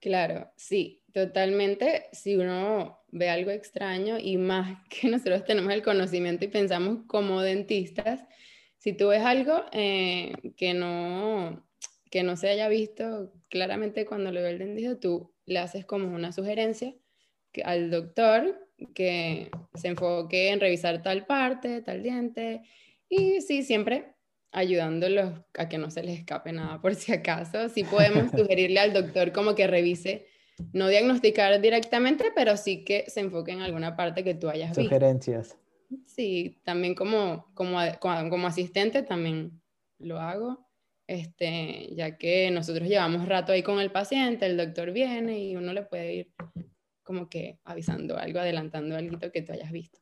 Claro, 0.00 0.50
sí, 0.56 1.04
totalmente. 1.12 2.06
Si 2.10 2.36
uno 2.36 2.98
ve 3.16 3.30
algo 3.30 3.50
extraño 3.50 4.18
y 4.18 4.36
más 4.36 4.78
que 4.90 5.08
nosotros 5.08 5.44
tenemos 5.44 5.72
el 5.72 5.82
conocimiento 5.82 6.44
y 6.44 6.48
pensamos 6.48 7.00
como 7.06 7.40
dentistas, 7.42 8.22
si 8.78 8.92
tú 8.92 9.08
ves 9.08 9.22
algo 9.22 9.64
eh, 9.72 10.32
que, 10.56 10.74
no, 10.74 11.66
que 12.10 12.22
no 12.22 12.36
se 12.36 12.48
haya 12.48 12.68
visto 12.68 13.32
claramente 13.48 14.06
cuando 14.06 14.30
lo 14.30 14.42
ve 14.42 14.50
el 14.50 14.58
dentista, 14.58 15.00
tú 15.00 15.34
le 15.46 15.58
haces 15.58 15.84
como 15.84 16.14
una 16.14 16.32
sugerencia 16.32 16.94
al 17.64 17.90
doctor 17.90 18.68
que 18.94 19.50
se 19.74 19.88
enfoque 19.88 20.50
en 20.50 20.60
revisar 20.60 21.02
tal 21.02 21.26
parte, 21.26 21.80
tal 21.80 22.02
diente. 22.02 22.62
Y 23.08 23.40
sí, 23.40 23.62
siempre 23.62 24.12
ayudándolos 24.52 25.40
a 25.54 25.68
que 25.68 25.78
no 25.78 25.90
se 25.90 26.02
les 26.02 26.18
escape 26.18 26.52
nada 26.52 26.80
por 26.80 26.94
si 26.94 27.12
acaso. 27.12 27.68
Sí 27.68 27.84
podemos 27.84 28.30
sugerirle 28.36 28.80
al 28.80 28.92
doctor 28.92 29.32
como 29.32 29.54
que 29.54 29.66
revise, 29.66 30.26
no 30.72 30.88
diagnosticar 30.88 31.60
directamente, 31.60 32.32
pero 32.34 32.56
sí 32.56 32.84
que 32.84 33.04
se 33.08 33.20
enfoque 33.20 33.52
en 33.52 33.60
alguna 33.60 33.96
parte 33.96 34.24
que 34.24 34.34
tú 34.34 34.48
hayas 34.48 34.70
visto. 34.70 34.82
Sugerencias. 34.82 35.56
Sí, 36.06 36.60
también 36.64 36.94
como, 36.94 37.46
como, 37.54 37.78
como 38.00 38.46
asistente 38.46 39.02
también 39.02 39.60
lo 39.98 40.18
hago, 40.18 40.66
este, 41.06 41.94
ya 41.94 42.18
que 42.18 42.50
nosotros 42.50 42.88
llevamos 42.88 43.28
rato 43.28 43.52
ahí 43.52 43.62
con 43.62 43.78
el 43.78 43.92
paciente, 43.92 44.46
el 44.46 44.56
doctor 44.56 44.92
viene 44.92 45.38
y 45.38 45.56
uno 45.56 45.72
le 45.72 45.82
puede 45.82 46.14
ir 46.14 46.34
como 47.04 47.28
que 47.28 47.60
avisando 47.64 48.18
algo, 48.18 48.40
adelantando 48.40 48.96
algo 48.96 49.18
que 49.18 49.42
tú 49.42 49.52
hayas 49.52 49.70
visto. 49.70 50.00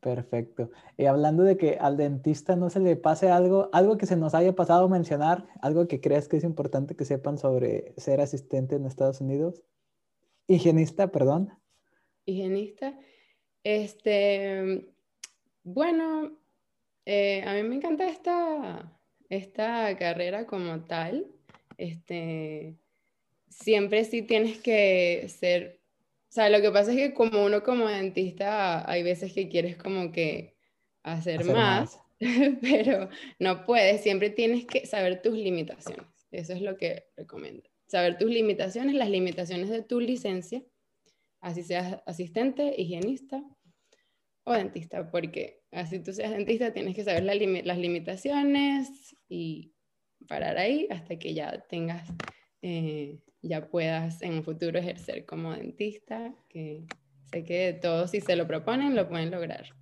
Perfecto. 0.00 0.70
Y 0.96 1.06
hablando 1.06 1.42
de 1.42 1.56
que 1.56 1.78
al 1.80 1.96
dentista 1.96 2.56
no 2.56 2.70
se 2.70 2.78
le 2.78 2.94
pase 2.96 3.30
algo, 3.30 3.70
algo 3.72 3.96
que 3.96 4.06
se 4.06 4.16
nos 4.16 4.34
haya 4.34 4.54
pasado 4.54 4.88
mencionar, 4.88 5.46
algo 5.62 5.88
que 5.88 6.00
creas 6.00 6.28
que 6.28 6.36
es 6.36 6.44
importante 6.44 6.94
que 6.94 7.04
sepan 7.04 7.38
sobre 7.38 7.94
ser 7.96 8.20
asistente 8.20 8.76
en 8.76 8.86
Estados 8.86 9.20
Unidos. 9.20 9.64
Higienista, 10.48 11.12
perdón. 11.12 11.52
Higienista. 12.24 12.98
Este, 13.62 14.88
bueno, 15.62 16.36
eh, 17.06 17.44
a 17.46 17.54
mí 17.54 17.62
me 17.62 17.76
encanta 17.76 18.08
esta, 18.08 18.98
esta 19.28 19.96
carrera 19.96 20.46
como 20.46 20.80
tal. 20.86 21.26
Este, 21.76 22.76
siempre 23.48 24.04
sí 24.04 24.22
tienes 24.22 24.58
que 24.58 25.28
ser 25.28 25.78
o 26.28 26.30
sea, 26.30 26.50
lo 26.50 26.60
que 26.60 26.70
pasa 26.70 26.90
es 26.90 26.96
que 26.98 27.14
como 27.14 27.42
uno 27.42 27.62
como 27.62 27.88
dentista, 27.88 28.88
hay 28.88 29.02
veces 29.02 29.32
que 29.32 29.48
quieres 29.48 29.76
como 29.76 30.12
que 30.12 30.56
hacer, 31.02 31.42
más, 31.46 31.98
pero 32.60 33.08
no 33.38 33.64
puedes, 33.64 34.02
siempre 34.02 34.28
tienes 34.28 34.66
que 34.66 34.84
saber 34.84 35.22
tus 35.22 35.32
limitaciones. 35.32 36.06
Eso 36.30 36.52
es 36.52 36.60
lo 36.60 36.76
que 36.76 37.06
recomiendo. 37.16 37.68
Saber 37.88 38.18
tus 38.18 38.30
limitaciones, 38.30 38.94
las 38.94 39.10
limitaciones 39.10 39.70
de 39.70 39.82
tu 39.82 40.00
licencia, 40.00 40.62
así 41.40 41.62
seas 41.62 42.02
asistente, 42.06 42.74
higienista 42.76 43.42
o 44.44 44.52
dentista, 44.52 45.10
porque 45.10 45.62
así 45.72 45.98
tú 46.02 46.12
seas 46.12 46.30
dentista 46.30 46.72
tienes 46.72 46.94
que 46.94 47.04
saber 47.04 47.24
las 47.24 47.78
limitaciones 47.78 49.16
y 49.28 49.72
parar 50.26 50.58
ahí 50.58 50.86
hasta 50.90 51.18
que 51.18 51.34
ya 51.34 51.64
tengas 51.68 52.08
eh, 52.62 53.20
ya 53.42 53.68
puedas 53.68 54.20
en 54.22 54.34
un 54.34 54.44
futuro 54.44 54.78
ejercer 54.78 55.24
como 55.24 55.52
dentista, 55.54 56.34
que 56.48 56.86
sé 57.30 57.44
que 57.44 57.78
todos 57.80 58.10
si 58.10 58.20
se 58.20 58.36
lo 58.36 58.46
proponen 58.46 58.96
lo 58.96 59.08
pueden 59.08 59.30
lograr. 59.30 59.77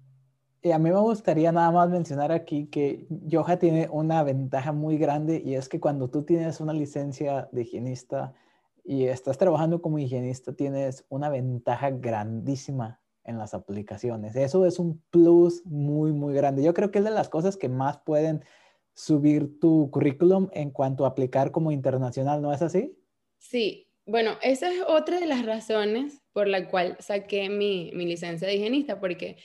Y 0.66 0.72
a 0.72 0.80
mí 0.80 0.90
me 0.90 0.98
gustaría 0.98 1.52
nada 1.52 1.70
más 1.70 1.88
mencionar 1.90 2.32
aquí 2.32 2.66
que 2.66 3.06
Yoja 3.08 3.56
tiene 3.56 3.88
una 3.88 4.24
ventaja 4.24 4.72
muy 4.72 4.98
grande 4.98 5.40
y 5.44 5.54
es 5.54 5.68
que 5.68 5.78
cuando 5.78 6.10
tú 6.10 6.24
tienes 6.24 6.60
una 6.60 6.72
licencia 6.72 7.48
de 7.52 7.62
higienista 7.62 8.34
y 8.82 9.04
estás 9.04 9.38
trabajando 9.38 9.80
como 9.80 10.00
higienista, 10.00 10.54
tienes 10.54 11.04
una 11.08 11.28
ventaja 11.28 11.90
grandísima 11.90 13.00
en 13.22 13.38
las 13.38 13.54
aplicaciones. 13.54 14.34
Eso 14.34 14.66
es 14.66 14.80
un 14.80 15.00
plus 15.10 15.64
muy, 15.66 16.12
muy 16.12 16.34
grande. 16.34 16.64
Yo 16.64 16.74
creo 16.74 16.90
que 16.90 16.98
es 16.98 17.04
de 17.04 17.12
las 17.12 17.28
cosas 17.28 17.56
que 17.56 17.68
más 17.68 17.98
pueden 17.98 18.44
subir 18.92 19.60
tu 19.60 19.88
currículum 19.92 20.48
en 20.52 20.72
cuanto 20.72 21.04
a 21.04 21.10
aplicar 21.10 21.52
como 21.52 21.70
internacional, 21.70 22.42
¿no 22.42 22.52
es 22.52 22.62
así? 22.62 22.98
Sí, 23.38 23.86
bueno, 24.04 24.32
esa 24.42 24.68
es 24.72 24.82
otra 24.88 25.20
de 25.20 25.26
las 25.26 25.46
razones 25.46 26.22
por 26.32 26.48
la 26.48 26.68
cual 26.68 26.96
saqué 26.98 27.48
mi, 27.50 27.92
licencia 27.92 28.48
de 28.48 28.56
higienista, 28.56 28.98
porque 28.98 29.36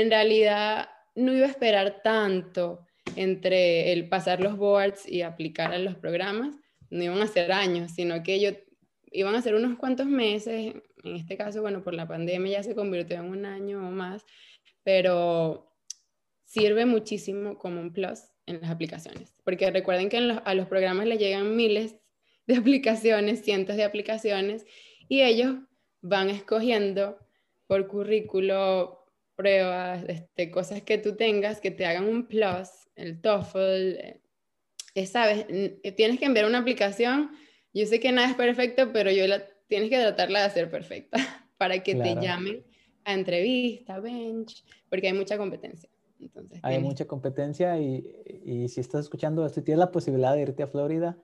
en 0.00 0.10
realidad 0.10 0.88
no 1.14 1.32
iba 1.32 1.46
a 1.46 1.50
esperar 1.50 2.02
tanto 2.02 2.84
entre 3.14 3.92
el 3.92 4.08
pasar 4.08 4.40
los 4.40 4.56
boards 4.56 5.08
y 5.08 5.22
aplicar 5.22 5.72
a 5.72 5.78
los 5.78 5.94
programas, 5.94 6.56
no 6.90 7.04
iban 7.04 7.22
a 7.22 7.28
ser 7.28 7.52
años, 7.52 7.92
sino 7.92 8.22
que 8.24 8.40
yo 8.40 8.50
iban 9.12 9.36
a 9.36 9.42
ser 9.42 9.54
unos 9.54 9.78
cuantos 9.78 10.06
meses, 10.06 10.74
en 11.04 11.14
este 11.14 11.36
caso, 11.36 11.60
bueno, 11.60 11.84
por 11.84 11.94
la 11.94 12.08
pandemia 12.08 12.58
ya 12.58 12.62
se 12.64 12.74
convirtió 12.74 13.18
en 13.18 13.26
un 13.26 13.46
año 13.46 13.86
o 13.86 13.92
más, 13.92 14.24
pero 14.82 15.72
sirve 16.42 16.86
muchísimo 16.86 17.56
como 17.56 17.80
un 17.80 17.92
plus 17.92 18.20
en 18.46 18.60
las 18.60 18.70
aplicaciones, 18.70 19.32
porque 19.44 19.70
recuerden 19.70 20.08
que 20.08 20.16
a 20.16 20.54
los 20.54 20.66
programas 20.66 21.06
le 21.06 21.18
llegan 21.18 21.54
miles 21.54 21.96
de 22.48 22.56
aplicaciones, 22.56 23.44
cientos 23.44 23.76
de 23.76 23.84
aplicaciones, 23.84 24.66
y 25.08 25.22
ellos 25.22 25.54
van 26.00 26.30
escogiendo 26.30 27.16
por 27.68 27.86
currículo 27.86 29.03
pruebas, 29.34 30.04
este, 30.08 30.50
cosas 30.50 30.82
que 30.82 30.98
tú 30.98 31.16
tengas 31.16 31.60
que 31.60 31.70
te 31.70 31.86
hagan 31.86 32.04
un 32.04 32.26
plus, 32.26 32.68
el 32.96 33.20
TOEFL, 33.20 33.58
eh, 34.94 35.06
sabes, 35.06 35.46
eh, 35.48 35.92
tienes 35.96 36.18
que 36.18 36.26
enviar 36.26 36.46
una 36.46 36.58
aplicación, 36.58 37.30
yo 37.72 37.86
sé 37.86 38.00
que 38.00 38.12
nada 38.12 38.30
es 38.30 38.36
perfecto, 38.36 38.92
pero 38.92 39.10
yo 39.10 39.26
la, 39.26 39.44
tienes 39.66 39.90
que 39.90 39.98
tratarla 39.98 40.40
de 40.40 40.44
hacer 40.46 40.70
perfecta 40.70 41.18
para 41.58 41.82
que 41.82 41.94
te 41.94 42.14
llamen 42.16 42.64
a 43.04 43.12
entrevista, 43.12 44.00
bench, 44.00 44.64
porque 44.88 45.08
hay 45.08 45.12
mucha 45.12 45.36
competencia. 45.36 45.88
Entonces, 46.20 46.60
hay 46.62 46.78
mucha 46.78 47.06
competencia 47.06 47.78
y, 47.78 48.06
y, 48.44 48.68
si 48.68 48.80
estás 48.80 49.04
escuchando 49.04 49.44
esto, 49.44 49.62
tienes 49.62 49.80
la 49.80 49.90
posibilidad 49.90 50.34
de 50.34 50.42
irte 50.42 50.62
a 50.62 50.68
Florida, 50.68 51.18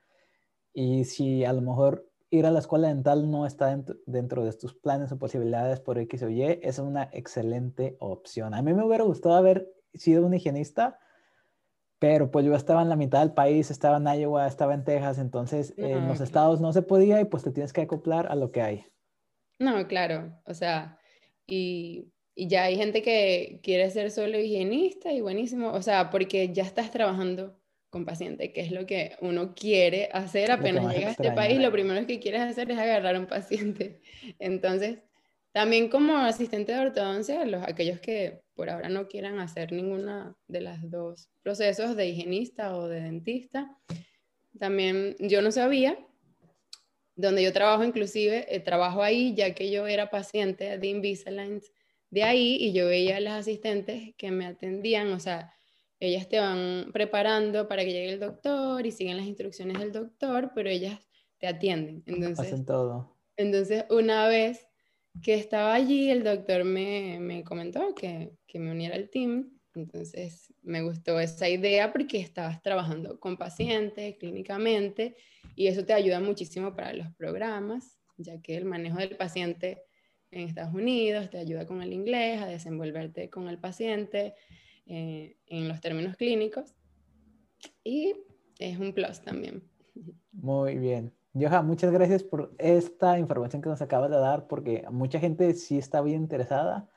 y 0.74 1.04
si 1.04 1.44
a 1.44 1.52
lo 1.52 1.62
mejor 1.62 2.09
ir 2.30 2.46
a 2.46 2.50
la 2.50 2.60
escuela 2.60 2.88
dental 2.88 3.30
no 3.30 3.44
está 3.44 3.76
dentro, 4.06 4.44
de 4.44 4.52
tus 4.52 4.74
planes 4.74 5.10
o 5.12 5.18
posibilidades 5.18 5.80
por 5.80 5.98
X 5.98 6.22
o 6.22 6.30
Y, 6.30 6.42
es 6.62 6.78
una 6.78 7.10
excelente 7.12 7.96
opción. 7.98 8.54
A 8.54 8.62
mí 8.62 8.72
me 8.72 8.84
hubiera 8.84 9.04
gustado 9.04 9.34
haber 9.34 9.72
sido 9.94 10.24
un 10.24 10.34
higienista, 10.34 10.98
pero 11.98 12.30
pues 12.30 12.46
yo 12.46 12.54
estaba 12.54 12.82
en 12.82 12.88
la 12.88 12.96
mitad 12.96 13.20
del 13.20 13.32
país, 13.32 13.70
estaba 13.70 13.96
en 13.96 14.20
Iowa, 14.20 14.46
estaba 14.46 14.74
en 14.74 14.84
Texas, 14.84 15.18
entonces 15.18 15.74
en 15.76 16.06
los 16.06 16.20
estados 16.20 16.60
no 16.60 16.72
se 16.72 16.82
podía 16.82 17.20
y 17.20 17.24
pues 17.24 17.42
te 17.42 17.50
tienes 17.50 17.72
que 17.72 17.82
acoplar 17.82 18.28
a 18.30 18.36
lo 18.36 18.52
que 18.52 18.62
hay. 18.62 18.86
No, 19.58 19.86
claro, 19.86 20.32
o 20.46 20.54
sea, 20.54 20.98
y, 21.46 22.12
y 22.34 22.46
ya 22.46 22.62
hay 22.64 22.76
gente 22.76 23.02
que 23.02 23.60
quiere 23.62 23.90
ser 23.90 24.10
solo 24.10 24.38
higienista 24.38 25.12
y 25.12 25.20
buenísimo, 25.20 25.72
o 25.72 25.82
sea, 25.82 26.08
porque 26.08 26.52
ya 26.52 26.62
estás 26.62 26.90
trabajando 26.90 27.59
con 27.90 28.04
paciente, 28.04 28.52
que 28.52 28.60
es 28.60 28.70
lo 28.70 28.86
que 28.86 29.16
uno 29.20 29.54
quiere 29.54 30.08
hacer 30.12 30.52
apenas 30.52 30.94
llega 30.94 31.08
a 31.08 31.10
este 31.10 31.32
país, 31.32 31.60
lo 31.60 31.72
primero 31.72 32.06
que 32.06 32.20
quieres 32.20 32.40
hacer 32.40 32.70
es 32.70 32.78
agarrar 32.78 33.16
a 33.16 33.20
un 33.20 33.26
paciente. 33.26 34.00
Entonces, 34.38 34.98
también 35.52 35.88
como 35.88 36.16
asistente 36.16 36.72
de 36.72 36.78
ortodoncia, 36.78 37.44
los, 37.44 37.62
aquellos 37.64 37.98
que 38.00 38.42
por 38.54 38.70
ahora 38.70 38.88
no 38.88 39.08
quieran 39.08 39.40
hacer 39.40 39.72
ninguna 39.72 40.36
de 40.46 40.60
las 40.60 40.88
dos 40.88 41.28
procesos 41.42 41.96
de 41.96 42.08
higienista 42.08 42.76
o 42.76 42.88
de 42.88 43.00
dentista, 43.00 43.76
también 44.58 45.16
yo 45.18 45.42
no 45.42 45.50
sabía, 45.50 45.98
donde 47.16 47.42
yo 47.42 47.52
trabajo 47.52 47.82
inclusive, 47.82 48.54
eh, 48.54 48.60
trabajo 48.60 49.02
ahí 49.02 49.34
ya 49.34 49.54
que 49.54 49.70
yo 49.70 49.86
era 49.86 50.10
paciente 50.10 50.78
de 50.78 50.86
Invisalign 50.86 51.60
de 52.10 52.24
ahí 52.24 52.56
y 52.60 52.72
yo 52.72 52.86
veía 52.86 53.16
a 53.16 53.20
las 53.20 53.40
asistentes 53.40 54.14
que 54.16 54.30
me 54.30 54.46
atendían, 54.46 55.12
o 55.12 55.20
sea, 55.20 55.54
ellas 56.00 56.28
te 56.28 56.40
van 56.40 56.90
preparando 56.92 57.68
para 57.68 57.84
que 57.84 57.92
llegue 57.92 58.14
el 58.14 58.20
doctor 58.20 58.84
y 58.86 58.90
siguen 58.90 59.18
las 59.18 59.26
instrucciones 59.26 59.78
del 59.78 59.92
doctor, 59.92 60.50
pero 60.54 60.70
ellas 60.70 60.98
te 61.38 61.46
atienden. 61.46 62.02
Entonces, 62.06 62.46
Hacen 62.46 62.64
todo. 62.64 63.16
Entonces, 63.36 63.84
una 63.90 64.26
vez 64.26 64.66
que 65.22 65.34
estaba 65.34 65.74
allí, 65.74 66.10
el 66.10 66.24
doctor 66.24 66.64
me, 66.64 67.18
me 67.20 67.44
comentó 67.44 67.94
que, 67.94 68.32
que, 68.46 68.58
me 68.58 68.70
uniera 68.70 68.96
al 68.96 69.10
team. 69.10 69.58
Entonces, 69.74 70.52
me 70.62 70.82
gustó 70.82 71.20
esa 71.20 71.48
idea 71.48 71.92
porque 71.92 72.18
estabas 72.18 72.62
trabajando 72.62 73.20
con 73.20 73.36
pacientes 73.36 74.16
clínicamente 74.18 75.16
y 75.54 75.66
eso 75.66 75.84
te 75.84 75.92
ayuda 75.92 76.20
muchísimo 76.20 76.74
para 76.74 76.92
los 76.92 77.12
programas, 77.14 77.98
ya 78.16 78.40
que 78.40 78.56
el 78.56 78.64
manejo 78.64 78.98
del 78.98 79.16
paciente 79.16 79.82
en 80.30 80.48
Estados 80.48 80.74
Unidos 80.74 81.30
te 81.30 81.38
ayuda 81.38 81.66
con 81.66 81.82
el 81.82 81.92
inglés, 81.92 82.40
a 82.40 82.46
desenvolverte 82.46 83.30
con 83.30 83.48
el 83.48 83.58
paciente, 83.58 84.34
eh, 84.92 85.36
en 85.46 85.68
los 85.68 85.80
términos 85.80 86.16
clínicos 86.16 86.74
y 87.84 88.12
es 88.58 88.76
un 88.76 88.92
plus 88.92 89.20
también. 89.20 89.62
Muy 90.32 90.78
bien. 90.78 91.12
Johan, 91.32 91.64
muchas 91.64 91.92
gracias 91.92 92.24
por 92.24 92.52
esta 92.58 93.16
información 93.16 93.62
que 93.62 93.68
nos 93.68 93.80
acabas 93.80 94.10
de 94.10 94.16
dar 94.16 94.48
porque 94.48 94.84
mucha 94.90 95.20
gente 95.20 95.54
sí 95.54 95.78
está 95.78 96.00
bien 96.02 96.22
interesada 96.22 96.88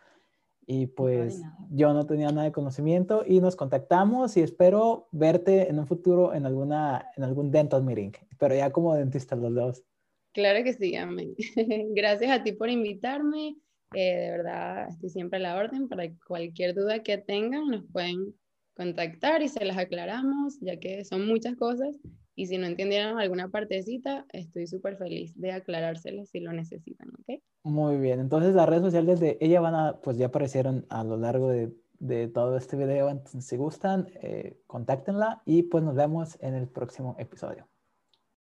y 0.66 0.88
pues 0.88 1.44
yo 1.70 1.94
no 1.94 2.08
tenía 2.08 2.32
nada 2.32 2.46
de 2.46 2.52
conocimiento 2.52 3.24
y 3.28 3.40
nos 3.42 3.56
contactamos 3.56 4.38
y 4.38 4.42
espero 4.42 5.08
verte 5.12 5.70
en 5.70 5.78
un 5.78 5.86
futuro 5.86 6.34
en, 6.34 6.48
alguna, 6.48 7.12
en 7.16 7.24
algún 7.24 7.52
dental 7.52 7.84
meeting, 7.84 8.14
pero 8.40 8.56
ya 8.56 8.72
como 8.72 8.96
dentista 8.96 9.36
los 9.36 9.54
dos. 9.54 9.84
Claro 10.32 10.64
que 10.64 10.74
sí, 10.74 10.96
amén. 10.96 11.36
Gracias 11.94 12.32
a 12.32 12.42
ti 12.42 12.54
por 12.54 12.72
invitarme 12.72 13.58
eh, 13.94 14.18
de 14.18 14.32
verdad, 14.32 14.88
estoy 14.90 15.10
siempre 15.10 15.38
a 15.38 15.42
la 15.42 15.56
orden 15.56 15.88
para 15.88 16.04
cualquier 16.28 16.74
duda 16.74 17.04
que 17.04 17.18
tengan, 17.18 17.68
nos 17.68 17.86
pueden 17.92 18.34
contactar 18.76 19.42
y 19.42 19.48
se 19.48 19.64
las 19.66 19.78
aclaramos, 19.78 20.60
ya 20.60 20.80
que 20.80 21.06
son 21.06 21.28
muchas 21.28 21.56
cosas. 21.56 21.98
Y 22.36 22.48
si 22.48 22.58
no 22.58 22.66
entendieron 22.66 23.20
alguna 23.20 23.50
partecita, 23.50 24.26
estoy 24.34 24.66
súper 24.66 24.98
feliz 24.98 25.40
de 25.40 25.52
aclarárselas 25.52 26.30
si 26.30 26.40
lo 26.40 26.52
necesitan, 26.52 27.10
¿ok? 27.10 27.40
Muy 27.64 27.98
bien, 27.98 28.20
entonces 28.20 28.56
las 28.56 28.68
redes 28.68 28.84
sociales 28.84 29.20
de 29.20 29.38
ella 29.40 29.62
van 29.62 29.76
a, 29.76 30.00
pues 30.02 30.18
ya 30.18 30.28
aparecieron 30.28 30.86
a 30.90 31.04
lo 31.04 31.18
largo 31.18 31.50
de, 31.50 31.72
de 32.00 32.28
todo 32.28 32.58
este 32.58 32.76
video, 32.76 33.10
entonces 33.10 33.46
si 33.46 33.56
gustan, 33.56 34.08
eh, 34.16 34.60
contáctenla 34.66 35.44
y 35.46 35.64
pues 35.64 35.84
nos 35.84 35.96
vemos 35.96 36.38
en 36.42 36.56
el 36.56 36.68
próximo 36.68 37.16
episodio. 37.20 37.68